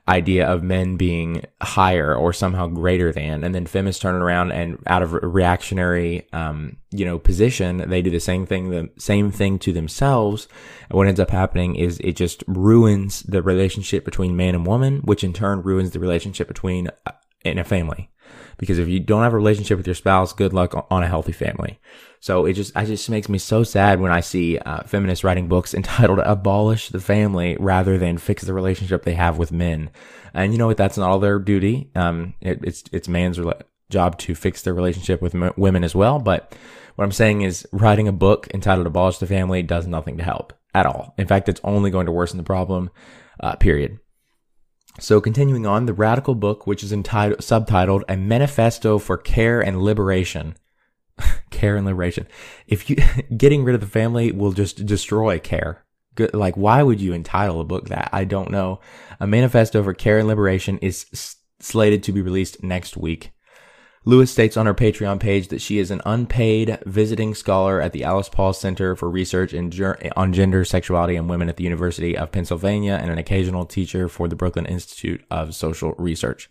idea 0.07 0.47
of 0.47 0.63
men 0.63 0.95
being 0.95 1.43
higher 1.61 2.15
or 2.15 2.31
somehow 2.31 2.67
greater 2.67 3.11
than, 3.11 3.43
and 3.43 3.53
then 3.53 3.65
feminists 3.65 4.01
turn 4.01 4.15
around 4.15 4.51
and 4.51 4.81
out 4.87 5.03
of 5.03 5.13
reactionary, 5.13 6.27
um, 6.31 6.77
you 6.91 7.03
know, 7.05 7.19
position, 7.19 7.77
they 7.89 8.01
do 8.01 8.09
the 8.09 8.19
same 8.19 8.45
thing, 8.45 8.69
the 8.69 8.89
same 8.97 9.31
thing 9.31 9.59
to 9.59 9.73
themselves. 9.73 10.47
And 10.89 10.97
what 10.97 11.07
ends 11.07 11.19
up 11.19 11.31
happening 11.31 11.75
is 11.75 11.99
it 11.99 12.13
just 12.13 12.43
ruins 12.47 13.23
the 13.23 13.41
relationship 13.41 14.05
between 14.05 14.37
man 14.37 14.55
and 14.55 14.65
woman, 14.65 14.99
which 14.99 15.23
in 15.23 15.33
turn 15.33 15.61
ruins 15.61 15.91
the 15.91 15.99
relationship 15.99 16.47
between 16.47 16.89
uh, 17.05 17.11
in 17.43 17.59
a 17.59 17.63
family. 17.63 18.09
Because 18.57 18.79
if 18.79 18.87
you 18.87 18.99
don't 18.99 19.23
have 19.23 19.33
a 19.33 19.37
relationship 19.37 19.77
with 19.77 19.87
your 19.87 19.95
spouse, 19.95 20.33
good 20.33 20.53
luck 20.53 20.87
on 20.89 21.03
a 21.03 21.07
healthy 21.07 21.31
family. 21.31 21.79
So 22.19 22.45
it 22.45 22.53
just, 22.53 22.75
it 22.75 22.85
just 22.85 23.09
makes 23.09 23.29
me 23.29 23.37
so 23.37 23.63
sad 23.63 23.99
when 23.99 24.11
I 24.11 24.21
see 24.21 24.57
uh, 24.57 24.83
feminists 24.83 25.23
writing 25.23 25.47
books 25.47 25.73
entitled 25.75 26.19
"Abolish 26.19 26.89
the 26.89 26.99
Family" 26.99 27.55
rather 27.59 27.97
than 27.97 28.17
fix 28.17 28.43
the 28.43 28.53
relationship 28.53 29.03
they 29.03 29.13
have 29.13 29.37
with 29.37 29.51
men. 29.51 29.91
And 30.33 30.51
you 30.51 30.57
know 30.57 30.67
what? 30.67 30.77
That's 30.77 30.97
not 30.97 31.09
all 31.09 31.19
their 31.19 31.39
duty. 31.39 31.91
Um, 31.95 32.33
it, 32.41 32.59
it's 32.63 32.83
it's 32.91 33.07
man's 33.07 33.39
re- 33.39 33.53
job 33.89 34.17
to 34.19 34.35
fix 34.35 34.61
their 34.61 34.73
relationship 34.73 35.21
with 35.21 35.35
m- 35.35 35.53
women 35.55 35.83
as 35.83 35.95
well. 35.95 36.19
But 36.19 36.55
what 36.95 37.05
I'm 37.05 37.11
saying 37.11 37.41
is, 37.41 37.67
writing 37.71 38.07
a 38.07 38.11
book 38.11 38.47
entitled 38.53 38.87
"Abolish 38.87 39.19
the 39.19 39.27
Family" 39.27 39.61
does 39.63 39.87
nothing 39.87 40.17
to 40.17 40.23
help 40.23 40.53
at 40.73 40.85
all. 40.85 41.13
In 41.17 41.27
fact, 41.27 41.49
it's 41.49 41.61
only 41.63 41.91
going 41.91 42.07
to 42.07 42.11
worsen 42.11 42.37
the 42.37 42.43
problem. 42.43 42.89
Uh, 43.39 43.55
period. 43.55 43.99
So 44.99 45.21
continuing 45.21 45.65
on, 45.65 45.85
the 45.85 45.93
radical 45.93 46.35
book, 46.35 46.65
which 46.65 46.83
is 46.83 46.91
entitled, 46.91 47.39
subtitled 47.39 48.03
A 48.09 48.17
Manifesto 48.17 48.97
for 48.97 49.17
Care 49.17 49.61
and 49.61 49.81
Liberation. 49.81 50.55
care 51.49 51.75
and 51.75 51.85
liberation. 51.85 52.27
If 52.67 52.89
you, 52.89 52.97
getting 53.37 53.63
rid 53.63 53.75
of 53.75 53.81
the 53.81 53.87
family 53.87 54.31
will 54.31 54.51
just 54.51 54.85
destroy 54.85 55.39
care. 55.39 55.83
Good, 56.15 56.33
like, 56.33 56.55
why 56.55 56.83
would 56.83 56.99
you 56.99 57.13
entitle 57.13 57.61
a 57.61 57.65
book 57.65 57.89
that? 57.89 58.09
I 58.11 58.23
don't 58.23 58.49
know. 58.49 58.79
A 59.19 59.27
Manifesto 59.27 59.83
for 59.83 59.93
Care 59.93 60.19
and 60.19 60.27
Liberation 60.27 60.79
is 60.79 61.35
slated 61.59 62.03
to 62.03 62.11
be 62.11 62.21
released 62.21 62.63
next 62.63 62.97
week. 62.97 63.31
Lewis 64.07 64.31
states 64.31 64.55
on 64.55 64.65
her 64.67 64.73
Patreon 64.73 65.19
page 65.19 65.49
that 65.49 65.59
she 65.59 65.79
is 65.79 65.91
an 65.91 66.01
unpaid 66.05 66.79
visiting 66.85 67.35
scholar 67.35 67.81
at 67.81 67.91
the 67.91 68.05
Alice 68.05 68.29
Paul 68.29 68.53
Center 68.53 68.95
for 68.95 69.09
Research 69.09 69.53
on 69.53 70.31
Gender, 70.31 70.63
Sexuality, 70.63 71.17
and 71.17 71.29
Women 71.29 71.49
at 71.49 71.57
the 71.57 71.65
University 71.65 72.17
of 72.17 72.31
Pennsylvania 72.31 72.97
and 73.01 73.11
an 73.11 73.17
occasional 73.17 73.65
teacher 73.65 74.07
for 74.07 74.29
the 74.29 74.35
Brooklyn 74.37 74.65
Institute 74.65 75.25
of 75.29 75.53
Social 75.53 75.93
Research. 75.97 76.49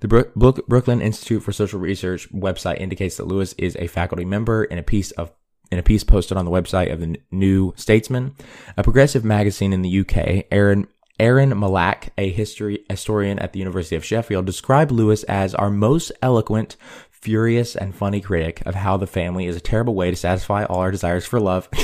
The 0.00 0.08
Brooklyn 0.08 1.00
Institute 1.00 1.44
for 1.44 1.52
Social 1.52 1.78
Research 1.78 2.28
website 2.32 2.80
indicates 2.80 3.16
that 3.18 3.28
Lewis 3.28 3.52
is 3.58 3.76
a 3.76 3.86
faculty 3.86 4.24
member 4.24 4.64
in 4.64 4.78
a 4.78 4.82
piece 4.82 5.12
of 5.12 5.30
in 5.70 5.78
a 5.78 5.84
piece 5.84 6.02
posted 6.02 6.36
on 6.36 6.46
the 6.46 6.50
website 6.50 6.92
of 6.92 6.98
the 6.98 7.20
New 7.30 7.74
Statesman, 7.76 8.34
a 8.76 8.82
progressive 8.82 9.24
magazine 9.24 9.72
in 9.72 9.82
the 9.82 10.00
UK. 10.00 10.46
Erin 10.50 10.88
Erin 11.18 11.58
Malak, 11.58 12.12
a 12.16 12.30
history 12.30 12.84
historian 12.88 13.38
at 13.38 13.52
the 13.52 13.58
University 13.58 13.96
of 13.96 14.04
Sheffield, 14.04 14.46
described 14.46 14.90
Lewis 14.90 15.24
as 15.24 15.54
our 15.54 15.70
most 15.70 16.12
eloquent, 16.22 16.76
furious, 17.10 17.74
and 17.74 17.94
funny 17.94 18.20
critic 18.20 18.62
of 18.64 18.74
how 18.74 18.96
the 18.96 19.06
family 19.06 19.46
is 19.46 19.56
a 19.56 19.60
terrible 19.60 19.94
way 19.94 20.10
to 20.10 20.16
satisfy 20.16 20.64
all 20.64 20.80
our 20.80 20.90
desires 20.90 21.26
for 21.26 21.40
love. 21.40 21.68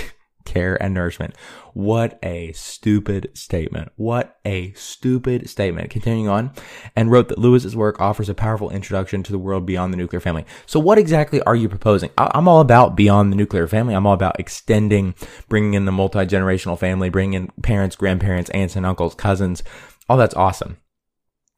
care 0.45 0.81
and 0.83 0.95
nourishment. 0.95 1.35
What 1.75 2.21
a 2.23 2.53
stupid 2.53 3.31
statement. 3.35 3.91
What 3.97 4.39
a 4.45 4.73
stupid 4.75 5.51
statement. 5.51 5.91
Continuing 5.91 6.29
on, 6.29 6.53
and 6.95 7.11
wrote 7.11 7.29
that 7.29 7.39
Lewis's 7.39 7.75
work 7.75 8.01
offers 8.01 8.29
a 8.29 8.35
powerful 8.35 8.71
introduction 8.71 9.25
to 9.25 9.33
the 9.33 9.41
world 9.41 9.67
beyond 9.67 9.93
the 9.93 9.97
nuclear 9.97 10.21
family. 10.21 10.47
So 10.67 10.79
what 10.79 10.99
exactly 10.99 11.43
are 11.43 11.57
you 11.57 11.69
proposing? 11.69 12.11
I'm 12.17 12.47
all 12.47 12.61
about 12.61 12.95
beyond 12.95 13.33
the 13.33 13.37
nuclear 13.37 13.67
family. 13.67 13.95
I'm 13.95 14.07
all 14.07 14.15
about 14.15 14.39
extending, 14.39 15.17
bringing 15.49 15.75
in 15.75 15.85
the 15.85 15.91
multi-generational 15.91 16.79
family, 16.79 17.09
bringing 17.09 17.35
in 17.35 17.53
parents, 17.63 17.97
grandparents, 17.97 18.51
aunts 18.51 18.77
and 18.77 18.87
uncles, 18.87 19.17
cousins. 19.17 19.65
All 20.09 20.17
that's 20.17 20.37
awesome. 20.37 20.77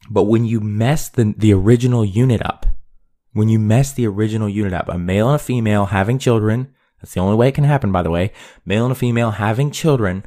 But 0.08 0.24
when 0.24 0.46
you 0.46 0.60
mess 0.60 1.10
the, 1.10 1.34
the 1.36 1.52
original 1.52 2.06
unit 2.06 2.40
up, 2.42 2.64
when 3.34 3.50
you 3.50 3.58
mess 3.58 3.92
the 3.92 4.06
original 4.06 4.48
unit 4.48 4.72
up, 4.72 4.88
a 4.88 4.96
male 4.96 5.28
and 5.28 5.36
a 5.36 5.38
female 5.38 5.86
having 5.86 6.18
children, 6.18 6.72
that's 7.06 7.14
the 7.14 7.20
only 7.20 7.36
way 7.36 7.46
it 7.46 7.54
can 7.54 7.62
happen, 7.62 7.92
by 7.92 8.02
the 8.02 8.10
way. 8.10 8.32
Male 8.64 8.86
and 8.86 8.90
a 8.90 8.96
female 8.96 9.30
having 9.30 9.70
children 9.70 10.26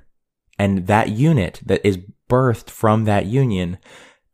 and 0.57 0.87
that 0.87 1.09
unit 1.09 1.59
that 1.65 1.85
is 1.85 1.99
birthed 2.29 2.69
from 2.69 3.03
that 3.03 3.25
union. 3.25 3.79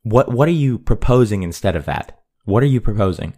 What, 0.04 0.32
what 0.32 0.48
are 0.48 0.52
you 0.52 0.78
proposing 0.78 1.42
instead 1.42 1.76
of 1.76 1.86
that? 1.86 2.22
What 2.44 2.62
are 2.62 2.68
you 2.68 2.80
proposing? 2.80 3.34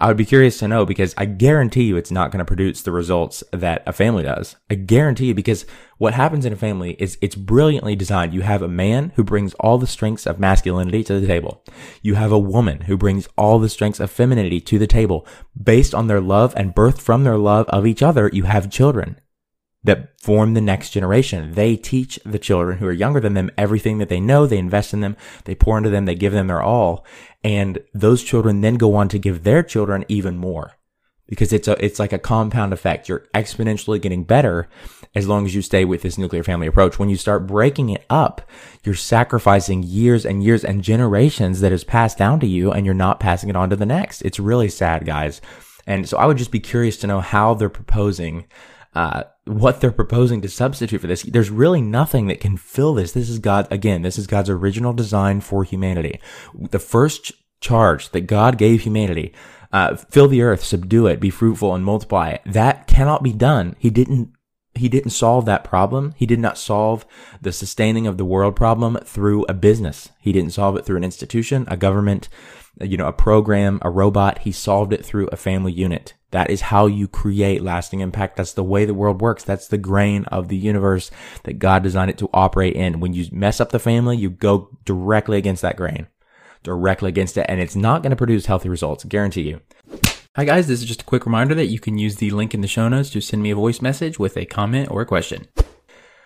I 0.00 0.06
would 0.06 0.16
be 0.16 0.24
curious 0.24 0.58
to 0.58 0.68
know 0.68 0.86
because 0.86 1.12
I 1.18 1.24
guarantee 1.24 1.82
you 1.84 1.96
it's 1.96 2.12
not 2.12 2.30
going 2.30 2.38
to 2.38 2.44
produce 2.44 2.82
the 2.82 2.92
results 2.92 3.42
that 3.52 3.82
a 3.84 3.92
family 3.92 4.22
does. 4.22 4.54
I 4.70 4.76
guarantee 4.76 5.26
you 5.26 5.34
because 5.34 5.66
what 5.98 6.14
happens 6.14 6.46
in 6.46 6.52
a 6.52 6.56
family 6.56 6.92
is 7.00 7.18
it's 7.20 7.34
brilliantly 7.34 7.96
designed. 7.96 8.32
You 8.32 8.42
have 8.42 8.62
a 8.62 8.68
man 8.68 9.12
who 9.16 9.24
brings 9.24 9.54
all 9.54 9.76
the 9.76 9.88
strengths 9.88 10.24
of 10.24 10.38
masculinity 10.38 11.02
to 11.02 11.18
the 11.18 11.26
table. 11.26 11.64
You 12.00 12.14
have 12.14 12.30
a 12.30 12.38
woman 12.38 12.82
who 12.82 12.96
brings 12.96 13.28
all 13.36 13.58
the 13.58 13.68
strengths 13.68 13.98
of 13.98 14.10
femininity 14.10 14.60
to 14.60 14.78
the 14.78 14.86
table. 14.86 15.26
Based 15.60 15.94
on 15.94 16.06
their 16.06 16.20
love 16.20 16.54
and 16.56 16.74
birthed 16.74 17.00
from 17.00 17.24
their 17.24 17.38
love 17.38 17.66
of 17.70 17.84
each 17.84 18.02
other, 18.02 18.30
you 18.32 18.44
have 18.44 18.70
children 18.70 19.20
that 19.84 20.20
form 20.20 20.54
the 20.54 20.60
next 20.60 20.90
generation. 20.90 21.52
They 21.52 21.76
teach 21.76 22.18
the 22.24 22.38
children 22.38 22.78
who 22.78 22.86
are 22.86 22.92
younger 22.92 23.20
than 23.20 23.34
them 23.34 23.50
everything 23.56 23.98
that 23.98 24.08
they 24.08 24.20
know. 24.20 24.46
They 24.46 24.58
invest 24.58 24.92
in 24.92 25.00
them. 25.00 25.16
They 25.44 25.54
pour 25.54 25.78
into 25.78 25.90
them. 25.90 26.04
They 26.04 26.14
give 26.14 26.32
them 26.32 26.48
their 26.48 26.62
all. 26.62 27.04
And 27.44 27.78
those 27.94 28.22
children 28.22 28.60
then 28.60 28.74
go 28.74 28.94
on 28.96 29.08
to 29.10 29.18
give 29.18 29.44
their 29.44 29.62
children 29.62 30.04
even 30.08 30.36
more 30.36 30.72
because 31.28 31.52
it's 31.52 31.68
a, 31.68 31.84
it's 31.84 31.98
like 31.98 32.12
a 32.12 32.18
compound 32.18 32.72
effect. 32.72 33.08
You're 33.08 33.26
exponentially 33.34 34.00
getting 34.00 34.24
better 34.24 34.68
as 35.14 35.28
long 35.28 35.44
as 35.44 35.54
you 35.54 35.62
stay 35.62 35.84
with 35.84 36.02
this 36.02 36.18
nuclear 36.18 36.42
family 36.42 36.66
approach. 36.66 36.98
When 36.98 37.10
you 37.10 37.16
start 37.16 37.46
breaking 37.46 37.90
it 37.90 38.04
up, 38.10 38.48
you're 38.82 38.94
sacrificing 38.94 39.82
years 39.82 40.24
and 40.24 40.42
years 40.42 40.64
and 40.64 40.82
generations 40.82 41.60
that 41.60 41.72
is 41.72 41.84
passed 41.84 42.18
down 42.18 42.40
to 42.40 42.46
you 42.46 42.72
and 42.72 42.84
you're 42.84 42.94
not 42.94 43.20
passing 43.20 43.50
it 43.50 43.56
on 43.56 43.70
to 43.70 43.76
the 43.76 43.86
next. 43.86 44.22
It's 44.22 44.40
really 44.40 44.68
sad, 44.68 45.04
guys. 45.04 45.40
And 45.86 46.08
so 46.08 46.16
I 46.16 46.26
would 46.26 46.38
just 46.38 46.50
be 46.50 46.60
curious 46.60 46.96
to 46.98 47.06
know 47.06 47.20
how 47.20 47.54
they're 47.54 47.68
proposing 47.68 48.46
uh, 48.94 49.24
what 49.48 49.80
they're 49.80 49.90
proposing 49.90 50.40
to 50.42 50.48
substitute 50.48 51.00
for 51.00 51.06
this. 51.06 51.22
There's 51.22 51.50
really 51.50 51.80
nothing 51.80 52.26
that 52.28 52.40
can 52.40 52.56
fill 52.56 52.94
this. 52.94 53.12
This 53.12 53.28
is 53.28 53.38
God, 53.38 53.66
again, 53.70 54.02
this 54.02 54.18
is 54.18 54.26
God's 54.26 54.50
original 54.50 54.92
design 54.92 55.40
for 55.40 55.64
humanity. 55.64 56.20
The 56.54 56.78
first 56.78 57.32
charge 57.60 58.10
that 58.10 58.22
God 58.22 58.58
gave 58.58 58.82
humanity, 58.82 59.32
uh, 59.72 59.96
fill 59.96 60.28
the 60.28 60.42
earth, 60.42 60.64
subdue 60.64 61.06
it, 61.06 61.20
be 61.20 61.30
fruitful 61.30 61.74
and 61.74 61.84
multiply. 61.84 62.30
it. 62.30 62.42
That 62.46 62.86
cannot 62.86 63.22
be 63.22 63.32
done. 63.32 63.76
He 63.78 63.90
didn't 63.90 64.32
he 64.74 64.88
didn't 64.88 65.10
solve 65.10 65.44
that 65.46 65.64
problem. 65.64 66.14
He 66.16 66.24
did 66.24 66.38
not 66.38 66.56
solve 66.56 67.04
the 67.42 67.52
sustaining 67.52 68.06
of 68.06 68.16
the 68.16 68.24
world 68.24 68.54
problem 68.54 68.96
through 69.04 69.44
a 69.48 69.54
business. 69.54 70.10
He 70.20 70.30
didn't 70.30 70.52
solve 70.52 70.76
it 70.76 70.84
through 70.84 70.98
an 70.98 71.04
institution, 71.04 71.64
a 71.68 71.76
government, 71.76 72.28
you 72.80 72.96
know, 72.96 73.06
a 73.06 73.12
program, 73.12 73.78
a 73.82 73.90
robot. 73.90 74.38
He 74.38 74.52
solved 74.52 74.92
it 74.92 75.04
through 75.04 75.28
a 75.28 75.36
family 75.36 75.72
unit. 75.72 76.14
That 76.30 76.50
is 76.50 76.60
how 76.60 76.86
you 76.86 77.08
create 77.08 77.62
lasting 77.62 78.00
impact. 78.00 78.36
That's 78.36 78.52
the 78.52 78.64
way 78.64 78.84
the 78.84 78.94
world 78.94 79.20
works. 79.20 79.44
That's 79.44 79.68
the 79.68 79.78
grain 79.78 80.24
of 80.26 80.48
the 80.48 80.56
universe 80.56 81.10
that 81.44 81.58
God 81.58 81.82
designed 81.82 82.10
it 82.10 82.18
to 82.18 82.30
operate 82.34 82.76
in. 82.76 83.00
When 83.00 83.14
you 83.14 83.26
mess 83.32 83.60
up 83.60 83.70
the 83.70 83.78
family, 83.78 84.16
you 84.16 84.30
go 84.30 84.76
directly 84.84 85.38
against 85.38 85.62
that 85.62 85.76
grain, 85.76 86.06
directly 86.62 87.08
against 87.08 87.38
it, 87.38 87.46
and 87.48 87.60
it's 87.60 87.76
not 87.76 88.02
going 88.02 88.10
to 88.10 88.16
produce 88.16 88.46
healthy 88.46 88.68
results. 88.68 89.04
Guarantee 89.04 89.42
you. 89.42 89.60
Hi 90.36 90.44
guys, 90.44 90.68
this 90.68 90.80
is 90.80 90.86
just 90.86 91.02
a 91.02 91.06
quick 91.06 91.26
reminder 91.26 91.54
that 91.56 91.66
you 91.66 91.80
can 91.80 91.98
use 91.98 92.16
the 92.16 92.30
link 92.30 92.54
in 92.54 92.60
the 92.60 92.68
show 92.68 92.88
notes 92.88 93.10
to 93.10 93.20
send 93.20 93.42
me 93.42 93.50
a 93.50 93.56
voice 93.56 93.82
message 93.82 94.20
with 94.20 94.36
a 94.36 94.46
comment 94.46 94.88
or 94.88 95.00
a 95.00 95.06
question. 95.06 95.48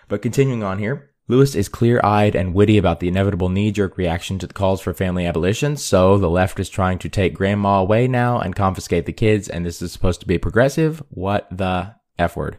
But 0.07 0.21
continuing 0.21 0.61
on 0.61 0.77
here, 0.77 1.12
Lewis 1.29 1.55
is 1.55 1.69
clear 1.69 2.01
eyed 2.03 2.35
and 2.35 2.53
witty 2.53 2.77
about 2.77 2.99
the 2.99 3.07
inevitable 3.07 3.47
knee 3.47 3.71
jerk 3.71 3.97
reaction 3.97 4.37
to 4.39 4.47
the 4.47 4.53
calls 4.53 4.81
for 4.81 4.93
family 4.93 5.25
abolition, 5.25 5.77
so 5.77 6.17
the 6.17 6.29
left 6.29 6.59
is 6.59 6.69
trying 6.69 6.99
to 6.99 7.07
take 7.07 7.33
grandma 7.33 7.79
away 7.79 8.07
now 8.07 8.39
and 8.39 8.55
confiscate 8.55 9.05
the 9.05 9.13
kids, 9.13 9.47
and 9.47 9.65
this 9.65 9.81
is 9.81 9.91
supposed 9.93 10.19
to 10.19 10.27
be 10.27 10.37
progressive. 10.37 11.01
What 11.09 11.47
the 11.49 11.95
F 12.19 12.35
word. 12.35 12.57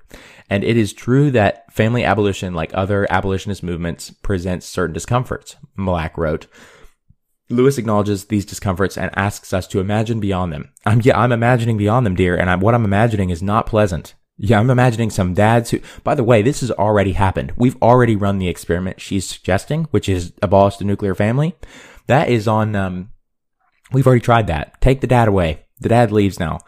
And 0.50 0.64
it 0.64 0.76
is 0.76 0.92
true 0.92 1.30
that 1.30 1.72
family 1.72 2.04
abolition, 2.04 2.54
like 2.54 2.70
other 2.74 3.06
abolitionist 3.10 3.62
movements, 3.62 4.10
presents 4.10 4.66
certain 4.66 4.94
discomforts, 4.94 5.56
Malak 5.76 6.16
wrote. 6.16 6.46
Lewis 7.50 7.76
acknowledges 7.76 8.24
these 8.24 8.46
discomforts 8.46 8.96
and 8.96 9.10
asks 9.14 9.52
us 9.52 9.66
to 9.68 9.78
imagine 9.78 10.18
beyond 10.18 10.52
them. 10.52 10.72
I'm, 10.86 11.02
yeah, 11.02 11.18
I'm 11.18 11.32
imagining 11.32 11.76
beyond 11.76 12.06
them, 12.06 12.14
dear, 12.14 12.34
and 12.34 12.48
I'm, 12.48 12.60
what 12.60 12.74
I'm 12.74 12.84
imagining 12.84 13.30
is 13.30 13.42
not 13.42 13.66
pleasant. 13.66 14.14
Yeah, 14.36 14.58
I'm 14.58 14.70
imagining 14.70 15.10
some 15.10 15.32
dads 15.34 15.70
who, 15.70 15.80
by 16.02 16.14
the 16.14 16.24
way, 16.24 16.42
this 16.42 16.60
has 16.60 16.70
already 16.72 17.12
happened. 17.12 17.52
We've 17.56 17.80
already 17.80 18.16
run 18.16 18.38
the 18.38 18.48
experiment 18.48 19.00
she's 19.00 19.28
suggesting, 19.28 19.84
which 19.92 20.08
is 20.08 20.32
abolish 20.42 20.76
the 20.76 20.84
nuclear 20.84 21.14
family. 21.14 21.54
That 22.08 22.28
is 22.28 22.48
on, 22.48 22.74
um, 22.74 23.10
we've 23.92 24.06
already 24.06 24.20
tried 24.20 24.48
that. 24.48 24.80
Take 24.80 25.00
the 25.00 25.06
dad 25.06 25.28
away. 25.28 25.66
The 25.80 25.88
dad 25.88 26.10
leaves 26.10 26.40
now. 26.40 26.58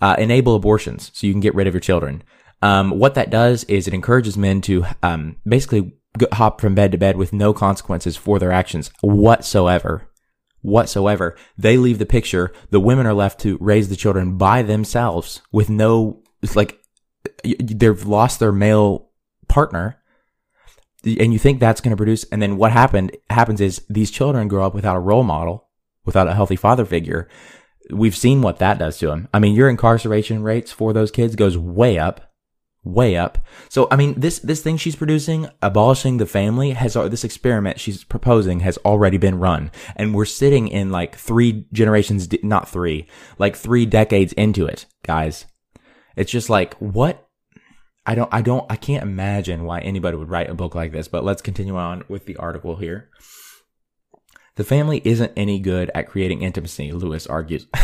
Uh, 0.00 0.16
enable 0.18 0.56
abortions 0.56 1.12
so 1.14 1.26
you 1.26 1.32
can 1.32 1.40
get 1.40 1.54
rid 1.54 1.68
of 1.68 1.74
your 1.74 1.80
children. 1.80 2.24
Um, 2.60 2.90
what 2.90 3.14
that 3.14 3.30
does 3.30 3.62
is 3.64 3.86
it 3.86 3.94
encourages 3.94 4.36
men 4.36 4.60
to, 4.62 4.84
um, 5.02 5.36
basically 5.46 5.96
hop 6.32 6.60
from 6.60 6.74
bed 6.74 6.92
to 6.92 6.98
bed 6.98 7.16
with 7.16 7.32
no 7.32 7.52
consequences 7.52 8.16
for 8.16 8.38
their 8.38 8.52
actions 8.52 8.90
whatsoever 9.00 10.08
whatsoever. 10.62 11.36
They 11.58 11.76
leave 11.76 11.98
the 11.98 12.06
picture. 12.06 12.52
The 12.70 12.80
women 12.80 13.06
are 13.06 13.14
left 13.14 13.40
to 13.40 13.58
raise 13.60 13.88
the 13.88 13.96
children 13.96 14.38
by 14.38 14.62
themselves 14.62 15.42
with 15.50 15.68
no, 15.68 16.22
like, 16.54 16.81
they've 17.44 18.04
lost 18.04 18.40
their 18.40 18.52
male 18.52 19.10
partner. 19.48 19.98
And 21.04 21.32
you 21.32 21.38
think 21.38 21.58
that's 21.58 21.80
going 21.80 21.90
to 21.90 21.96
produce, 21.96 22.22
and 22.24 22.40
then 22.40 22.56
what 22.56 22.70
happened 22.70 23.16
happens 23.28 23.60
is 23.60 23.84
these 23.90 24.10
children 24.10 24.46
grow 24.46 24.64
up 24.64 24.74
without 24.74 24.96
a 24.96 25.00
role 25.00 25.24
model, 25.24 25.68
without 26.04 26.28
a 26.28 26.34
healthy 26.34 26.54
father 26.54 26.84
figure. 26.84 27.28
We've 27.90 28.14
seen 28.14 28.40
what 28.40 28.58
that 28.58 28.78
does 28.78 28.98
to 28.98 29.08
them. 29.08 29.28
I 29.34 29.40
mean, 29.40 29.56
your 29.56 29.68
incarceration 29.68 30.44
rates 30.44 30.70
for 30.70 30.92
those 30.92 31.10
kids 31.10 31.34
goes 31.34 31.58
way 31.58 31.98
up 31.98 32.32
way 32.84 33.16
up. 33.16 33.38
So, 33.68 33.86
I 33.90 33.96
mean, 33.96 34.18
this, 34.18 34.40
this 34.40 34.62
thing 34.62 34.76
she's 34.76 34.96
producing, 34.96 35.48
abolishing 35.60 36.16
the 36.16 36.26
family 36.26 36.70
has, 36.70 36.94
this 36.94 37.24
experiment 37.24 37.78
she's 37.78 38.04
proposing 38.04 38.60
has 38.60 38.78
already 38.78 39.18
been 39.18 39.38
run. 39.38 39.70
And 39.96 40.14
we're 40.14 40.24
sitting 40.24 40.68
in 40.68 40.90
like 40.90 41.16
three 41.16 41.66
generations, 41.72 42.28
not 42.42 42.68
three, 42.68 43.06
like 43.38 43.56
three 43.56 43.86
decades 43.86 44.32
into 44.32 44.66
it, 44.66 44.86
guys. 45.04 45.46
It's 46.16 46.32
just 46.32 46.50
like, 46.50 46.74
what? 46.74 47.28
I 48.04 48.14
don't, 48.14 48.32
I 48.32 48.42
don't, 48.42 48.70
I 48.70 48.76
can't 48.76 49.04
imagine 49.04 49.64
why 49.64 49.80
anybody 49.80 50.16
would 50.16 50.30
write 50.30 50.50
a 50.50 50.54
book 50.54 50.74
like 50.74 50.92
this, 50.92 51.06
but 51.08 51.24
let's 51.24 51.42
continue 51.42 51.76
on 51.76 52.04
with 52.08 52.26
the 52.26 52.36
article 52.36 52.76
here. 52.76 53.10
The 54.56 54.64
family 54.64 55.00
isn't 55.04 55.32
any 55.36 55.58
good 55.60 55.90
at 55.94 56.08
creating 56.08 56.42
intimacy, 56.42 56.92
Lewis 56.92 57.26
argues. 57.26 57.66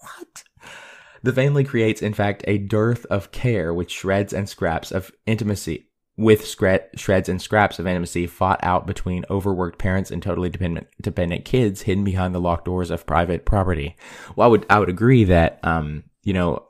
What? 0.00 0.44
The 1.22 1.32
family 1.32 1.64
creates, 1.64 2.02
in 2.02 2.12
fact, 2.12 2.44
a 2.46 2.58
dearth 2.58 3.06
of 3.06 3.32
care 3.32 3.72
with 3.72 3.90
shreds 3.90 4.34
and 4.34 4.46
scraps 4.46 4.92
of 4.92 5.10
intimacy, 5.24 5.88
with 6.18 6.46
shreds 6.46 7.28
and 7.30 7.40
scraps 7.40 7.78
of 7.78 7.86
intimacy 7.86 8.26
fought 8.26 8.60
out 8.62 8.86
between 8.86 9.24
overworked 9.30 9.78
parents 9.78 10.10
and 10.10 10.22
totally 10.22 10.50
dependent, 10.50 10.88
dependent 11.00 11.46
kids 11.46 11.82
hidden 11.82 12.04
behind 12.04 12.34
the 12.34 12.40
locked 12.40 12.66
doors 12.66 12.90
of 12.90 13.06
private 13.06 13.46
property. 13.46 13.96
Well, 14.36 14.46
I 14.46 14.50
would, 14.50 14.66
I 14.68 14.78
would 14.78 14.90
agree 14.90 15.24
that, 15.24 15.58
um, 15.62 16.04
you 16.22 16.34
know, 16.34 16.66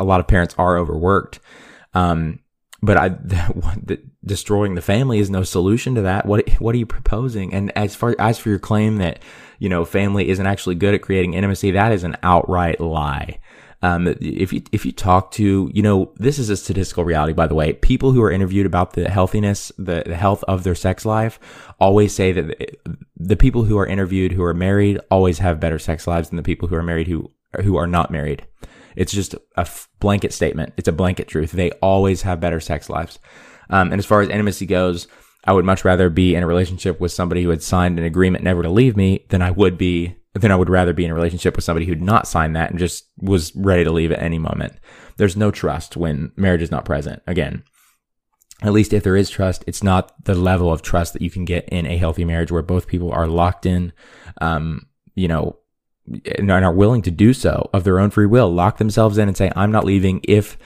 a 0.00 0.04
lot 0.04 0.18
of 0.18 0.26
parents 0.26 0.56
are 0.58 0.76
overworked. 0.76 1.38
Um, 1.96 2.40
but 2.82 2.96
I, 2.96 3.08
the, 3.08 3.76
the, 3.82 4.02
destroying 4.24 4.74
the 4.74 4.82
family 4.82 5.18
is 5.18 5.30
no 5.30 5.42
solution 5.42 5.94
to 5.94 6.02
that. 6.02 6.26
What, 6.26 6.48
what 6.60 6.74
are 6.74 6.78
you 6.78 6.86
proposing? 6.86 7.52
And 7.54 7.76
as 7.76 7.96
far, 7.96 8.14
as 8.18 8.38
for 8.38 8.50
your 8.50 8.58
claim 8.58 8.98
that, 8.98 9.20
you 9.58 9.68
know, 9.68 9.84
family 9.84 10.28
isn't 10.28 10.46
actually 10.46 10.74
good 10.74 10.94
at 10.94 11.02
creating 11.02 11.34
intimacy, 11.34 11.70
that 11.72 11.92
is 11.92 12.04
an 12.04 12.16
outright 12.22 12.80
lie. 12.80 13.40
Um, 13.82 14.08
if 14.20 14.52
you, 14.52 14.62
if 14.72 14.84
you 14.84 14.92
talk 14.92 15.30
to, 15.32 15.70
you 15.72 15.82
know, 15.82 16.12
this 16.16 16.38
is 16.38 16.50
a 16.50 16.56
statistical 16.56 17.04
reality, 17.04 17.32
by 17.32 17.46
the 17.46 17.54
way. 17.54 17.74
People 17.74 18.12
who 18.12 18.22
are 18.22 18.30
interviewed 18.30 18.66
about 18.66 18.94
the 18.94 19.08
healthiness, 19.08 19.70
the, 19.78 20.02
the 20.04 20.16
health 20.16 20.42
of 20.48 20.64
their 20.64 20.74
sex 20.74 21.04
life 21.04 21.38
always 21.78 22.14
say 22.14 22.32
that 22.32 22.78
the 23.16 23.36
people 23.36 23.64
who 23.64 23.78
are 23.78 23.86
interviewed 23.86 24.32
who 24.32 24.42
are 24.42 24.54
married 24.54 24.98
always 25.10 25.38
have 25.38 25.60
better 25.60 25.78
sex 25.78 26.06
lives 26.06 26.30
than 26.30 26.36
the 26.36 26.42
people 26.42 26.68
who 26.68 26.74
are 26.74 26.82
married 26.82 27.06
who, 27.06 27.30
who 27.62 27.76
are 27.76 27.86
not 27.86 28.10
married. 28.10 28.46
It's 28.96 29.12
just 29.12 29.34
a 29.56 29.68
blanket 30.00 30.32
statement. 30.32 30.72
It's 30.76 30.88
a 30.88 30.92
blanket 30.92 31.28
truth. 31.28 31.52
They 31.52 31.70
always 31.82 32.22
have 32.22 32.40
better 32.40 32.60
sex 32.60 32.88
lives. 32.88 33.18
Um, 33.70 33.92
and 33.92 33.98
as 33.98 34.06
far 34.06 34.22
as 34.22 34.28
intimacy 34.28 34.66
goes, 34.66 35.06
I 35.44 35.52
would 35.52 35.64
much 35.64 35.84
rather 35.84 36.10
be 36.10 36.34
in 36.34 36.42
a 36.42 36.46
relationship 36.46 36.98
with 36.98 37.12
somebody 37.12 37.42
who 37.42 37.50
had 37.50 37.62
signed 37.62 37.98
an 37.98 38.04
agreement 38.04 38.44
never 38.44 38.62
to 38.62 38.70
leave 38.70 38.96
me 38.96 39.26
than 39.28 39.42
I 39.42 39.52
would 39.52 39.78
be, 39.78 40.16
than 40.34 40.50
I 40.50 40.56
would 40.56 40.70
rather 40.70 40.92
be 40.92 41.04
in 41.04 41.10
a 41.10 41.14
relationship 41.14 41.54
with 41.54 41.64
somebody 41.64 41.86
who'd 41.86 42.02
not 42.02 42.26
signed 42.26 42.56
that 42.56 42.70
and 42.70 42.78
just 42.78 43.04
was 43.18 43.54
ready 43.54 43.84
to 43.84 43.92
leave 43.92 44.10
at 44.10 44.22
any 44.22 44.38
moment. 44.38 44.74
There's 45.16 45.36
no 45.36 45.50
trust 45.50 45.96
when 45.96 46.32
marriage 46.36 46.62
is 46.62 46.70
not 46.70 46.84
present. 46.84 47.22
Again, 47.26 47.62
at 48.62 48.72
least 48.72 48.92
if 48.92 49.02
there 49.02 49.16
is 49.16 49.30
trust, 49.30 49.64
it's 49.66 49.82
not 49.82 50.24
the 50.24 50.34
level 50.34 50.72
of 50.72 50.82
trust 50.82 51.12
that 51.12 51.22
you 51.22 51.30
can 51.30 51.44
get 51.44 51.68
in 51.68 51.86
a 51.86 51.96
healthy 51.96 52.24
marriage 52.24 52.50
where 52.50 52.62
both 52.62 52.86
people 52.86 53.12
are 53.12 53.26
locked 53.26 53.66
in, 53.66 53.92
um, 54.40 54.86
you 55.14 55.28
know, 55.28 55.58
and 56.38 56.50
are 56.50 56.72
willing 56.72 57.02
to 57.02 57.10
do 57.10 57.32
so 57.32 57.68
of 57.72 57.84
their 57.84 57.98
own 57.98 58.10
free 58.10 58.26
will, 58.26 58.52
lock 58.52 58.78
themselves 58.78 59.18
in 59.18 59.28
and 59.28 59.36
say, 59.36 59.50
I'm 59.56 59.72
not 59.72 59.84
leaving. 59.84 60.20
If 60.24 60.56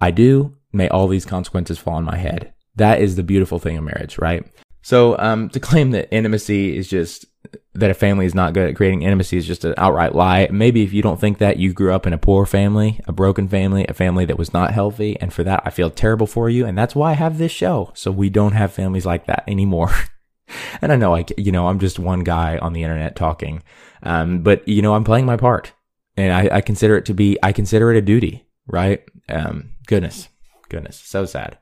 I 0.00 0.10
do, 0.10 0.56
may 0.72 0.88
all 0.88 1.08
these 1.08 1.24
consequences 1.24 1.78
fall 1.78 1.94
on 1.94 2.04
my 2.04 2.16
head. 2.16 2.52
That 2.76 3.00
is 3.00 3.16
the 3.16 3.22
beautiful 3.22 3.58
thing 3.58 3.76
of 3.76 3.84
marriage, 3.84 4.18
right? 4.18 4.44
So, 4.82 5.18
um, 5.18 5.50
to 5.50 5.60
claim 5.60 5.90
that 5.90 6.12
intimacy 6.12 6.76
is 6.76 6.88
just 6.88 7.26
that 7.74 7.90
a 7.90 7.94
family 7.94 8.26
is 8.26 8.34
not 8.34 8.52
good 8.52 8.68
at 8.68 8.76
creating 8.76 9.02
intimacy 9.02 9.36
is 9.36 9.46
just 9.46 9.64
an 9.64 9.74
outright 9.76 10.14
lie. 10.14 10.48
Maybe 10.50 10.82
if 10.82 10.92
you 10.92 11.02
don't 11.02 11.20
think 11.20 11.38
that, 11.38 11.58
you 11.58 11.72
grew 11.72 11.92
up 11.92 12.06
in 12.06 12.12
a 12.12 12.18
poor 12.18 12.46
family, 12.46 13.00
a 13.06 13.12
broken 13.12 13.48
family, 13.48 13.86
a 13.88 13.94
family 13.94 14.24
that 14.24 14.38
was 14.38 14.52
not 14.52 14.72
healthy. 14.72 15.18
And 15.20 15.32
for 15.32 15.44
that, 15.44 15.62
I 15.64 15.70
feel 15.70 15.90
terrible 15.90 16.26
for 16.26 16.48
you. 16.48 16.66
And 16.66 16.76
that's 16.76 16.94
why 16.94 17.10
I 17.10 17.14
have 17.14 17.38
this 17.38 17.52
show. 17.52 17.92
So 17.94 18.10
we 18.10 18.30
don't 18.30 18.52
have 18.52 18.72
families 18.72 19.06
like 19.06 19.26
that 19.26 19.44
anymore. 19.46 19.90
and 20.82 20.92
I 20.92 20.96
know, 20.96 21.10
like, 21.10 21.32
you 21.36 21.52
know, 21.52 21.68
I'm 21.68 21.78
just 21.78 21.98
one 21.98 22.20
guy 22.20 22.58
on 22.58 22.72
the 22.72 22.82
internet 22.82 23.16
talking. 23.16 23.62
Um, 24.02 24.42
but 24.42 24.66
you 24.66 24.82
know, 24.82 24.94
I'm 24.94 25.04
playing 25.04 25.26
my 25.26 25.36
part 25.36 25.72
and 26.16 26.32
I, 26.32 26.56
I 26.56 26.60
consider 26.60 26.96
it 26.96 27.04
to 27.06 27.14
be, 27.14 27.38
I 27.42 27.52
consider 27.52 27.92
it 27.92 27.98
a 27.98 28.02
duty, 28.02 28.46
right? 28.66 29.02
Um, 29.28 29.70
goodness, 29.86 30.28
goodness, 30.68 30.96
so 30.96 31.24
sad. 31.26 31.58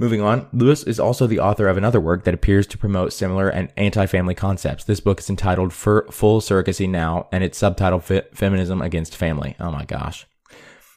Moving 0.00 0.22
on, 0.22 0.48
Lewis 0.54 0.82
is 0.82 0.98
also 0.98 1.26
the 1.26 1.40
author 1.40 1.68
of 1.68 1.76
another 1.76 2.00
work 2.00 2.24
that 2.24 2.32
appears 2.32 2.66
to 2.68 2.78
promote 2.78 3.12
similar 3.12 3.50
and 3.50 3.70
anti-family 3.76 4.34
concepts. 4.34 4.84
This 4.84 4.98
book 4.98 5.20
is 5.20 5.28
entitled 5.28 5.74
Full 5.74 6.40
Surrogacy 6.40 6.88
Now, 6.88 7.28
and 7.30 7.44
it's 7.44 7.60
subtitled 7.60 8.34
Feminism 8.34 8.80
Against 8.80 9.14
Family. 9.14 9.56
Oh 9.60 9.70
my 9.70 9.84
gosh. 9.84 10.26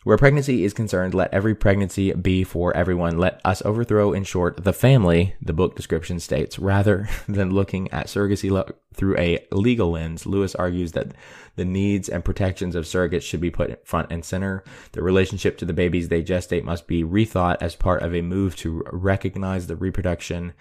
Where 0.03 0.17
pregnancy 0.17 0.65
is 0.65 0.73
concerned, 0.73 1.13
let 1.13 1.33
every 1.33 1.55
pregnancy 1.55 2.11
be 2.11 2.43
for 2.43 2.75
everyone. 2.75 3.17
Let 3.17 3.39
us 3.45 3.61
overthrow, 3.63 4.11
in 4.11 4.25
short, 4.25 4.61
the 4.61 4.73
family, 4.73 5.35
the 5.41 5.53
book 5.53 5.77
description 5.77 6.19
states. 6.19 6.59
Rather 6.59 7.07
than 7.27 7.51
looking 7.51 7.89
at 7.93 8.07
surrogacy 8.07 8.51
lo- 8.51 8.69
through 8.93 9.17
a 9.17 9.45
legal 9.51 9.91
lens, 9.91 10.25
Lewis 10.25 10.55
argues 10.55 10.91
that 10.91 11.13
the 11.55 11.63
needs 11.63 12.09
and 12.09 12.25
protections 12.25 12.75
of 12.75 12.83
surrogates 12.83 13.21
should 13.21 13.39
be 13.39 13.49
put 13.49 13.87
front 13.87 14.11
and 14.11 14.25
center. 14.25 14.65
The 14.91 15.01
relationship 15.01 15.57
to 15.59 15.65
the 15.65 15.73
babies 15.73 16.09
they 16.09 16.21
gestate 16.21 16.65
must 16.65 16.85
be 16.85 17.03
rethought 17.03 17.57
as 17.61 17.75
part 17.75 18.03
of 18.03 18.13
a 18.13 18.21
move 18.21 18.57
to 18.57 18.83
recognize 18.91 19.67
the 19.67 19.77
reproduction 19.77 20.53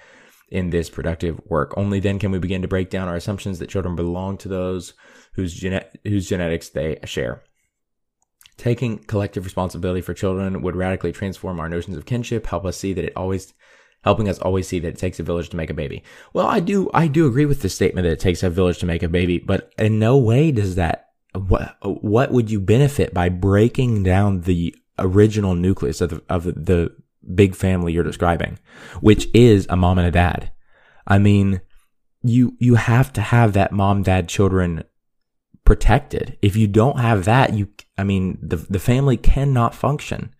in 0.50 0.70
this 0.70 0.88
productive 0.88 1.40
work. 1.46 1.74
Only 1.76 1.98
then 1.98 2.20
can 2.20 2.30
we 2.30 2.38
begin 2.38 2.62
to 2.62 2.68
break 2.68 2.90
down 2.90 3.08
our 3.08 3.16
assumptions 3.16 3.58
that 3.58 3.70
children 3.70 3.96
belong 3.96 4.36
to 4.38 4.48
those 4.48 4.92
whose, 5.32 5.52
gene- 5.52 5.80
whose 6.04 6.28
genetics 6.28 6.68
they 6.68 6.98
share. 7.04 7.42
Taking 8.56 8.98
collective 8.98 9.44
responsibility 9.44 10.00
for 10.00 10.14
children 10.14 10.62
would 10.62 10.76
radically 10.76 11.12
transform 11.12 11.58
our 11.58 11.68
notions 11.68 11.96
of 11.96 12.06
kinship, 12.06 12.46
help 12.46 12.64
us 12.64 12.76
see 12.76 12.92
that 12.92 13.04
it 13.04 13.16
always 13.16 13.54
helping 14.04 14.28
us 14.28 14.38
always 14.40 14.66
see 14.66 14.80
that 14.80 14.88
it 14.88 14.98
takes 14.98 15.20
a 15.20 15.22
village 15.22 15.48
to 15.48 15.56
make 15.56 15.70
a 15.70 15.74
baby. 15.74 16.02
Well, 16.32 16.46
I 16.46 16.60
do 16.60 16.90
I 16.92 17.06
do 17.06 17.26
agree 17.26 17.46
with 17.46 17.62
the 17.62 17.68
statement 17.68 18.04
that 18.04 18.12
it 18.12 18.20
takes 18.20 18.42
a 18.42 18.50
village 18.50 18.78
to 18.78 18.86
make 18.86 19.02
a 19.02 19.08
baby, 19.08 19.38
but 19.38 19.72
in 19.78 19.98
no 19.98 20.18
way 20.18 20.52
does 20.52 20.74
that 20.76 21.08
what 21.34 21.76
what 21.82 22.30
would 22.30 22.50
you 22.50 22.60
benefit 22.60 23.14
by 23.14 23.28
breaking 23.28 24.02
down 24.02 24.42
the 24.42 24.74
original 24.98 25.54
nucleus 25.54 26.00
of 26.00 26.10
the, 26.10 26.22
of 26.28 26.44
the 26.44 26.94
big 27.34 27.54
family 27.54 27.92
you're 27.92 28.04
describing, 28.04 28.58
which 29.00 29.28
is 29.34 29.66
a 29.68 29.76
mom 29.76 29.98
and 29.98 30.06
a 30.06 30.10
dad. 30.10 30.50
I 31.06 31.18
mean, 31.18 31.60
you 32.22 32.56
you 32.58 32.76
have 32.76 33.12
to 33.14 33.20
have 33.20 33.52
that 33.52 33.72
mom 33.72 34.02
dad 34.02 34.28
children 34.28 34.84
protected. 35.72 36.36
If 36.42 36.54
you 36.54 36.68
don't 36.68 36.98
have 36.98 37.24
that, 37.24 37.54
you, 37.54 37.66
I 37.96 38.04
mean, 38.04 38.38
the, 38.42 38.56
the 38.56 38.78
family 38.78 39.16
cannot 39.16 39.74
function. 39.74 40.34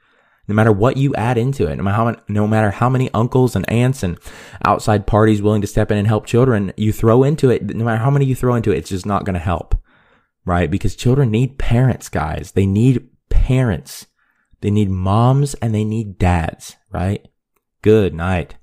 No 0.47 0.55
matter 0.55 0.71
what 0.71 0.99
you 0.99 1.15
add 1.15 1.39
into 1.39 1.69
it, 1.69 1.77
no 1.77 1.85
matter, 1.85 1.97
how, 1.97 2.17
no 2.29 2.47
matter 2.47 2.71
how 2.71 2.91
many 2.91 3.09
uncles 3.15 3.57
and 3.57 3.67
aunts 3.71 4.03
and 4.03 4.19
outside 4.67 5.07
parties 5.07 5.41
willing 5.41 5.63
to 5.63 5.67
step 5.67 5.91
in 5.91 5.97
and 5.97 6.07
help 6.07 6.27
children 6.27 6.75
you 6.77 6.93
throw 6.93 7.23
into 7.23 7.49
it, 7.49 7.65
no 7.65 7.83
matter 7.83 8.05
how 8.05 8.11
many 8.11 8.27
you 8.27 8.35
throw 8.35 8.55
into 8.57 8.73
it, 8.73 8.77
it's 8.77 8.91
just 8.91 9.07
not 9.07 9.25
going 9.25 9.33
to 9.33 9.41
help. 9.41 9.75
Right? 10.45 10.71
Because 10.71 10.95
children 10.95 11.31
need 11.31 11.59
parents, 11.59 12.11
guys. 12.11 12.53
They 12.53 12.67
need 12.67 13.09
parents. 13.31 14.07
They 14.61 14.71
need 14.71 14.91
moms 14.91 15.55
and 15.55 15.75
they 15.75 15.85
need 15.85 16.19
dads, 16.19 16.77
right? 16.91 17.27
Good 17.81 18.13
night. 18.13 18.57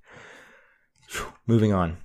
Moving 1.48 1.74
on. 1.74 1.98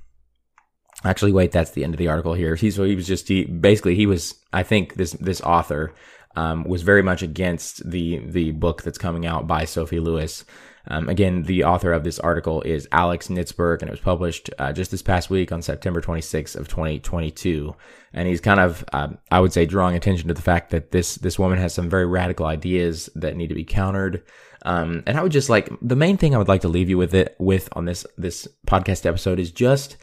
Actually, 1.04 1.32
wait, 1.32 1.52
that's 1.52 1.72
the 1.72 1.84
end 1.84 1.94
of 1.94 1.98
the 1.98 2.08
article 2.08 2.34
here. 2.34 2.54
He's, 2.54 2.76
he 2.76 2.94
was 2.94 3.06
just, 3.06 3.28
he, 3.28 3.44
basically, 3.44 3.94
he 3.94 4.06
was, 4.06 4.34
I 4.52 4.62
think 4.62 4.94
this, 4.94 5.12
this 5.12 5.40
author, 5.42 5.92
um, 6.36 6.64
was 6.64 6.82
very 6.82 7.02
much 7.02 7.22
against 7.22 7.88
the, 7.88 8.18
the 8.18 8.50
book 8.52 8.82
that's 8.82 8.98
coming 8.98 9.26
out 9.26 9.46
by 9.46 9.64
Sophie 9.64 10.00
Lewis. 10.00 10.44
Um, 10.86 11.08
again, 11.08 11.44
the 11.44 11.64
author 11.64 11.92
of 11.92 12.04
this 12.04 12.18
article 12.18 12.60
is 12.62 12.88
Alex 12.92 13.28
Nitzberg, 13.28 13.80
and 13.80 13.88
it 13.88 13.92
was 13.92 14.00
published 14.00 14.50
uh, 14.58 14.72
just 14.72 14.90
this 14.90 15.02
past 15.02 15.30
week 15.30 15.50
on 15.50 15.62
September 15.62 16.00
26th 16.00 16.56
of 16.56 16.68
2022. 16.68 17.74
And 18.12 18.28
he's 18.28 18.40
kind 18.40 18.60
of, 18.60 18.84
uh, 18.92 19.08
I 19.30 19.40
would 19.40 19.52
say, 19.52 19.64
drawing 19.64 19.96
attention 19.96 20.28
to 20.28 20.34
the 20.34 20.42
fact 20.42 20.70
that 20.70 20.90
this 20.90 21.14
this 21.16 21.38
woman 21.38 21.58
has 21.58 21.72
some 21.72 21.88
very 21.88 22.06
radical 22.06 22.46
ideas 22.46 23.08
that 23.14 23.36
need 23.36 23.48
to 23.48 23.54
be 23.54 23.64
countered. 23.64 24.22
Um, 24.66 25.02
and 25.06 25.18
I 25.18 25.22
would 25.22 25.32
just 25.32 25.48
like 25.48 25.70
the 25.80 25.96
main 25.96 26.16
thing 26.16 26.34
I 26.34 26.38
would 26.38 26.48
like 26.48 26.62
to 26.62 26.68
leave 26.68 26.90
you 26.90 26.98
with 26.98 27.14
it 27.14 27.34
with 27.38 27.68
on 27.72 27.86
this 27.86 28.06
this 28.18 28.46
podcast 28.66 29.06
episode 29.06 29.38
is 29.38 29.50
just 29.50 29.96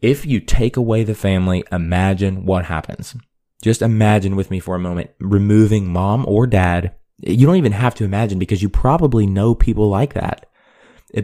if 0.00 0.24
you 0.24 0.40
take 0.40 0.76
away 0.76 1.04
the 1.04 1.14
family, 1.14 1.64
imagine 1.72 2.44
what 2.44 2.66
happens. 2.66 3.16
Just 3.62 3.82
imagine 3.82 4.36
with 4.36 4.50
me 4.50 4.60
for 4.60 4.76
a 4.76 4.80
moment 4.80 5.10
removing 5.18 5.92
mom 5.92 6.24
or 6.28 6.46
dad. 6.46 6.94
You 7.18 7.46
don't 7.46 7.56
even 7.56 7.72
have 7.72 7.94
to 7.96 8.04
imagine 8.04 8.38
because 8.38 8.62
you 8.62 8.68
probably 8.68 9.26
know 9.26 9.54
people 9.54 9.88
like 9.88 10.14
that. 10.14 10.46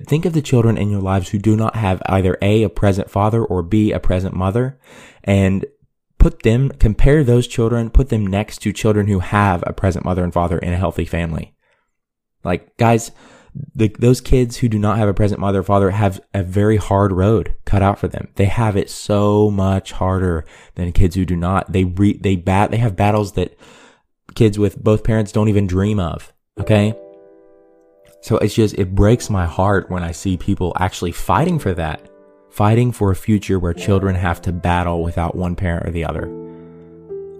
Think 0.09 0.25
of 0.25 0.33
the 0.33 0.43
children 0.43 0.77
in 0.77 0.91
your 0.91 1.03
lives 1.03 1.29
who 1.29 1.39
do 1.39 1.55
not 1.55 1.77
have 1.77 2.03
either 2.07 2.37
A, 2.43 2.65
a 2.65 2.69
present 2.69 3.11
father 3.11 3.45
or 3.45 3.63
B, 3.63 3.93
a 3.93 4.01
present 4.01 4.35
mother 4.35 4.81
and 5.23 5.65
put 6.19 6.43
them, 6.43 6.71
compare 6.71 7.23
those 7.23 7.47
children, 7.47 7.91
put 7.91 8.09
them 8.09 8.27
next 8.27 8.59
to 8.63 8.73
children 8.73 9.07
who 9.07 9.19
have 9.21 9.63
a 9.67 9.75
present 9.75 10.05
mother 10.05 10.25
and 10.25 10.33
father 10.33 10.59
in 10.59 10.73
a 10.73 10.79
healthy 10.79 11.05
family. 11.05 11.55
Like 12.43 12.77
guys, 12.79 13.13
the, 13.75 13.89
those 13.99 14.21
kids 14.21 14.57
who 14.57 14.69
do 14.69 14.79
not 14.79 14.99
have 14.99 15.09
a 15.09 15.15
present 15.15 15.41
mother 15.41 15.61
or 15.61 15.63
father 15.63 15.91
have 15.91 16.21
a 16.33 16.43
very 16.43 16.77
hard 16.77 17.13
road 17.13 17.55
cut 17.65 17.83
out 17.83 17.99
for 17.99 18.09
them. 18.09 18.29
They 18.35 18.47
have 18.47 18.77
it 18.77 18.91
so 18.91 19.51
much 19.51 19.93
harder 19.93 20.45
than 20.75 20.93
kids 20.93 21.15
who 21.15 21.25
do 21.25 21.37
not. 21.37 21.73
They 21.73 21.85
re, 21.85 22.15
they 22.15 22.37
bat, 22.37 22.71
they 22.71 22.79
have 22.79 22.97
battles 22.97 23.33
that 23.33 23.57
kids 24.35 24.59
with 24.59 24.83
both 24.83 25.05
parents 25.05 25.33
don't 25.33 25.49
even 25.49 25.67
dream 25.67 26.01
of. 26.01 26.33
Okay. 26.59 26.95
So 28.23 28.39
it's 28.39 28.55
just, 28.55 28.75
it 28.79 28.95
breaks 28.95 29.29
my 29.29 29.45
heart 29.45 29.91
when 29.91 30.03
I 30.03 30.13
see 30.13 30.37
people 30.37 30.73
actually 30.79 31.13
fighting 31.13 31.59
for 31.59 31.75
that, 31.75 32.09
fighting 32.51 32.91
for 32.91 33.11
a 33.11 33.17
future 33.17 33.59
where 33.59 33.75
children 33.75 34.17
have 34.17 34.41
to 34.43 34.53
battle 34.53 35.03
without 35.03 35.37
one 35.37 35.55
parent 35.57 35.87
or 35.87 35.91
the 35.91 36.07
other. 36.07 36.54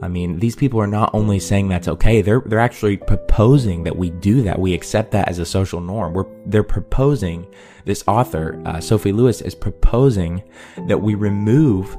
I 0.05 0.09
mean, 0.09 0.39
these 0.39 0.55
people 0.55 0.79
are 0.81 0.87
not 0.87 1.15
only 1.15 1.41
saying 1.41 1.69
that's 1.69 1.89
okay, 1.89 2.21
they're, 2.21 2.43
they're 2.45 2.59
actually 2.61 2.99
proposing 2.99 3.85
that 3.85 3.97
we 3.97 4.11
do 4.11 4.43
that. 4.43 4.59
We 4.59 4.75
accept 4.75 5.13
that 5.13 5.29
as 5.29 5.39
a 5.39 5.47
social 5.47 5.81
norm. 5.81 6.13
We're, 6.13 6.27
they're 6.45 6.63
proposing, 6.63 7.47
this 7.87 8.05
author, 8.07 8.61
uh, 8.67 8.81
Sophie 8.81 9.13
Lewis, 9.13 9.41
is 9.41 9.55
proposing 9.55 10.43
that 10.89 11.01
we 11.01 11.15
remove 11.15 11.97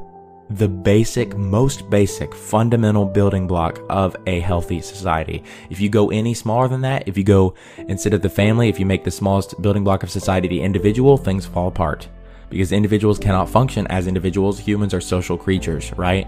the 0.51 0.67
basic, 0.67 1.35
most 1.35 1.89
basic, 1.89 2.35
fundamental 2.35 3.05
building 3.05 3.47
block 3.47 3.79
of 3.89 4.15
a 4.27 4.39
healthy 4.39 4.81
society. 4.81 5.43
If 5.71 5.79
you 5.79 5.89
go 5.89 6.11
any 6.11 6.35
smaller 6.35 6.67
than 6.67 6.81
that, 6.81 7.07
if 7.07 7.17
you 7.17 7.23
go 7.23 7.55
instead 7.87 8.13
of 8.13 8.21
the 8.21 8.29
family, 8.29 8.69
if 8.69 8.79
you 8.79 8.85
make 8.85 9.03
the 9.03 9.09
smallest 9.09 9.59
building 9.63 9.83
block 9.83 10.03
of 10.03 10.11
society 10.11 10.47
the 10.47 10.61
individual, 10.61 11.17
things 11.17 11.47
fall 11.47 11.69
apart. 11.69 12.07
Because 12.51 12.71
individuals 12.71 13.17
cannot 13.17 13.49
function 13.49 13.87
as 13.87 14.05
individuals. 14.05 14.59
Humans 14.59 14.93
are 14.93 15.01
social 15.01 15.39
creatures, 15.39 15.91
right? 15.93 16.27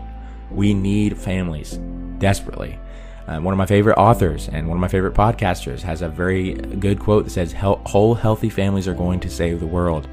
We 0.51 0.73
need 0.73 1.17
families 1.17 1.79
desperately. 2.19 2.79
Uh, 3.27 3.39
one 3.39 3.53
of 3.53 3.57
my 3.57 3.65
favorite 3.65 3.97
authors 3.97 4.47
and 4.47 4.67
one 4.67 4.77
of 4.77 4.81
my 4.81 4.87
favorite 4.87 5.13
podcasters 5.13 5.81
has 5.81 6.01
a 6.01 6.07
very 6.07 6.53
good 6.53 6.99
quote 6.99 7.25
that 7.25 7.31
says, 7.31 7.53
Whole 7.53 8.15
healthy 8.15 8.49
families 8.49 8.87
are 8.87 8.93
going 8.93 9.19
to 9.19 9.29
save 9.29 9.59
the 9.59 9.67
world. 9.67 10.07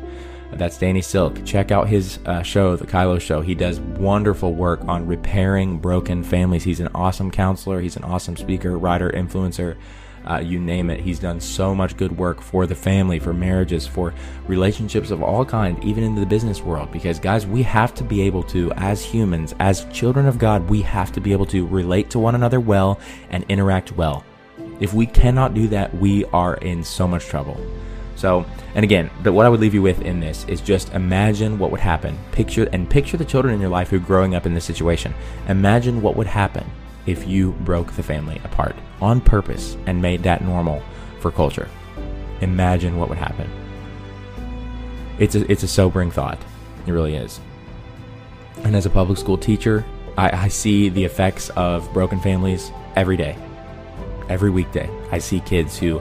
That's 0.52 0.78
Danny 0.78 1.00
Silk. 1.00 1.44
Check 1.44 1.70
out 1.70 1.88
his 1.88 2.18
uh, 2.26 2.42
show, 2.42 2.76
The 2.76 2.86
Kylo 2.86 3.20
Show. 3.20 3.40
He 3.40 3.54
does 3.54 3.80
wonderful 3.80 4.54
work 4.54 4.80
on 4.84 5.06
repairing 5.06 5.78
broken 5.78 6.22
families. 6.22 6.64
He's 6.64 6.80
an 6.80 6.90
awesome 6.94 7.30
counselor, 7.30 7.80
he's 7.80 7.96
an 7.96 8.04
awesome 8.04 8.36
speaker, 8.36 8.78
writer, 8.78 9.10
influencer 9.10 9.76
uh, 10.26 10.38
you 10.38 10.58
name 10.58 10.90
it. 10.90 11.00
He's 11.00 11.18
done 11.18 11.40
so 11.40 11.74
much 11.74 11.96
good 11.96 12.16
work 12.16 12.40
for 12.40 12.66
the 12.66 12.74
family, 12.74 13.18
for 13.18 13.32
marriages, 13.32 13.86
for 13.86 14.14
relationships 14.46 15.10
of 15.10 15.22
all 15.22 15.44
kind, 15.44 15.82
even 15.84 16.04
in 16.04 16.14
the 16.14 16.26
business 16.26 16.62
world. 16.62 16.90
Because 16.92 17.18
guys, 17.18 17.46
we 17.46 17.62
have 17.62 17.94
to 17.94 18.04
be 18.04 18.22
able 18.22 18.42
to, 18.44 18.72
as 18.72 19.04
humans, 19.04 19.54
as 19.60 19.84
children 19.86 20.26
of 20.26 20.38
God, 20.38 20.68
we 20.68 20.82
have 20.82 21.12
to 21.12 21.20
be 21.20 21.32
able 21.32 21.46
to 21.46 21.66
relate 21.66 22.10
to 22.10 22.18
one 22.18 22.34
another 22.34 22.60
well 22.60 22.98
and 23.30 23.44
interact 23.48 23.92
well. 23.92 24.24
If 24.80 24.94
we 24.94 25.06
cannot 25.06 25.54
do 25.54 25.68
that, 25.68 25.94
we 25.94 26.24
are 26.26 26.54
in 26.56 26.82
so 26.82 27.06
much 27.06 27.26
trouble. 27.26 27.60
So, 28.16 28.46
and 28.74 28.84
again, 28.84 29.10
but 29.22 29.32
what 29.32 29.44
I 29.44 29.48
would 29.48 29.60
leave 29.60 29.74
you 29.74 29.82
with 29.82 30.00
in 30.02 30.20
this 30.20 30.44
is 30.48 30.60
just 30.60 30.92
imagine 30.94 31.58
what 31.58 31.70
would 31.70 31.80
happen. 31.80 32.18
Picture 32.32 32.68
and 32.72 32.88
picture 32.88 33.16
the 33.16 33.24
children 33.24 33.54
in 33.54 33.60
your 33.60 33.70
life 33.70 33.88
who 33.90 33.96
are 33.96 34.00
growing 34.00 34.34
up 34.34 34.46
in 34.46 34.54
this 34.54 34.64
situation. 34.64 35.14
Imagine 35.48 36.00
what 36.00 36.16
would 36.16 36.26
happen 36.26 36.64
if 37.06 37.26
you 37.26 37.52
broke 37.60 37.92
the 37.92 38.02
family 38.02 38.40
apart 38.44 38.76
on 39.00 39.20
purpose 39.20 39.76
and 39.86 40.00
made 40.00 40.22
that 40.22 40.42
normal 40.42 40.82
for 41.20 41.30
culture. 41.30 41.68
Imagine 42.40 42.98
what 42.98 43.08
would 43.08 43.18
happen. 43.18 43.50
It's 45.18 45.34
a, 45.34 45.50
it's 45.50 45.62
a 45.62 45.68
sobering 45.68 46.10
thought. 46.10 46.38
It 46.86 46.92
really 46.92 47.14
is. 47.14 47.40
And 48.64 48.74
as 48.74 48.86
a 48.86 48.90
public 48.90 49.18
school 49.18 49.38
teacher, 49.38 49.84
I, 50.16 50.44
I 50.44 50.48
see 50.48 50.88
the 50.88 51.04
effects 51.04 51.50
of 51.50 51.92
broken 51.92 52.20
families 52.20 52.70
every 52.96 53.16
day, 53.16 53.36
every 54.28 54.50
weekday. 54.50 54.88
I 55.10 55.18
see 55.18 55.40
kids 55.40 55.78
who 55.78 56.00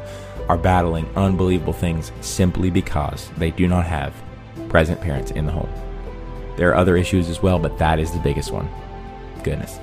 are 0.49 0.57
battling 0.57 1.07
unbelievable 1.15 1.73
things 1.73 2.11
simply 2.21 2.69
because 2.69 3.29
they 3.37 3.51
do 3.51 3.67
not 3.67 3.85
have 3.85 4.13
present 4.69 4.99
parents 4.99 5.31
in 5.31 5.45
the 5.45 5.51
home. 5.51 5.69
There 6.57 6.69
are 6.69 6.75
other 6.75 6.97
issues 6.97 7.29
as 7.29 7.41
well, 7.41 7.59
but 7.59 7.77
that 7.77 7.99
is 7.99 8.11
the 8.11 8.19
biggest 8.19 8.51
one. 8.51 8.69
Goodness. 9.43 9.79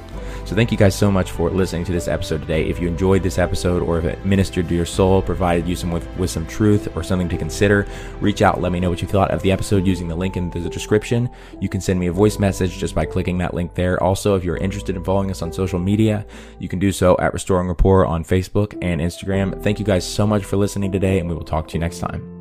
So 0.50 0.56
thank 0.56 0.72
you 0.72 0.76
guys 0.76 0.96
so 0.96 1.12
much 1.12 1.30
for 1.30 1.48
listening 1.48 1.84
to 1.84 1.92
this 1.92 2.08
episode 2.08 2.40
today. 2.40 2.64
If 2.68 2.80
you 2.80 2.88
enjoyed 2.88 3.22
this 3.22 3.38
episode 3.38 3.84
or 3.84 4.00
if 4.00 4.04
it 4.04 4.26
ministered 4.26 4.68
to 4.68 4.74
your 4.74 4.84
soul, 4.84 5.22
provided 5.22 5.68
you 5.68 5.76
some 5.76 5.92
with, 5.92 6.04
with 6.16 6.28
some 6.28 6.44
truth 6.44 6.88
or 6.96 7.04
something 7.04 7.28
to 7.28 7.36
consider, 7.36 7.86
reach 8.20 8.42
out. 8.42 8.60
Let 8.60 8.72
me 8.72 8.80
know 8.80 8.90
what 8.90 9.00
you 9.00 9.06
thought 9.06 9.30
of 9.30 9.42
the 9.42 9.52
episode 9.52 9.86
using 9.86 10.08
the 10.08 10.16
link 10.16 10.36
in 10.36 10.50
the 10.50 10.68
description. 10.68 11.30
You 11.60 11.68
can 11.68 11.80
send 11.80 12.00
me 12.00 12.08
a 12.08 12.12
voice 12.12 12.40
message 12.40 12.78
just 12.78 12.96
by 12.96 13.04
clicking 13.04 13.38
that 13.38 13.54
link 13.54 13.76
there. 13.76 14.02
Also, 14.02 14.34
if 14.34 14.42
you're 14.42 14.56
interested 14.56 14.96
in 14.96 15.04
following 15.04 15.30
us 15.30 15.40
on 15.40 15.52
social 15.52 15.78
media, 15.78 16.26
you 16.58 16.66
can 16.66 16.80
do 16.80 16.90
so 16.90 17.16
at 17.20 17.32
Restoring 17.32 17.68
Rapport 17.68 18.04
on 18.04 18.24
Facebook 18.24 18.76
and 18.82 19.00
Instagram. 19.00 19.62
Thank 19.62 19.78
you 19.78 19.84
guys 19.84 20.04
so 20.04 20.26
much 20.26 20.44
for 20.44 20.56
listening 20.56 20.90
today, 20.90 21.20
and 21.20 21.28
we 21.28 21.36
will 21.36 21.44
talk 21.44 21.68
to 21.68 21.74
you 21.74 21.78
next 21.78 22.00
time. 22.00 22.39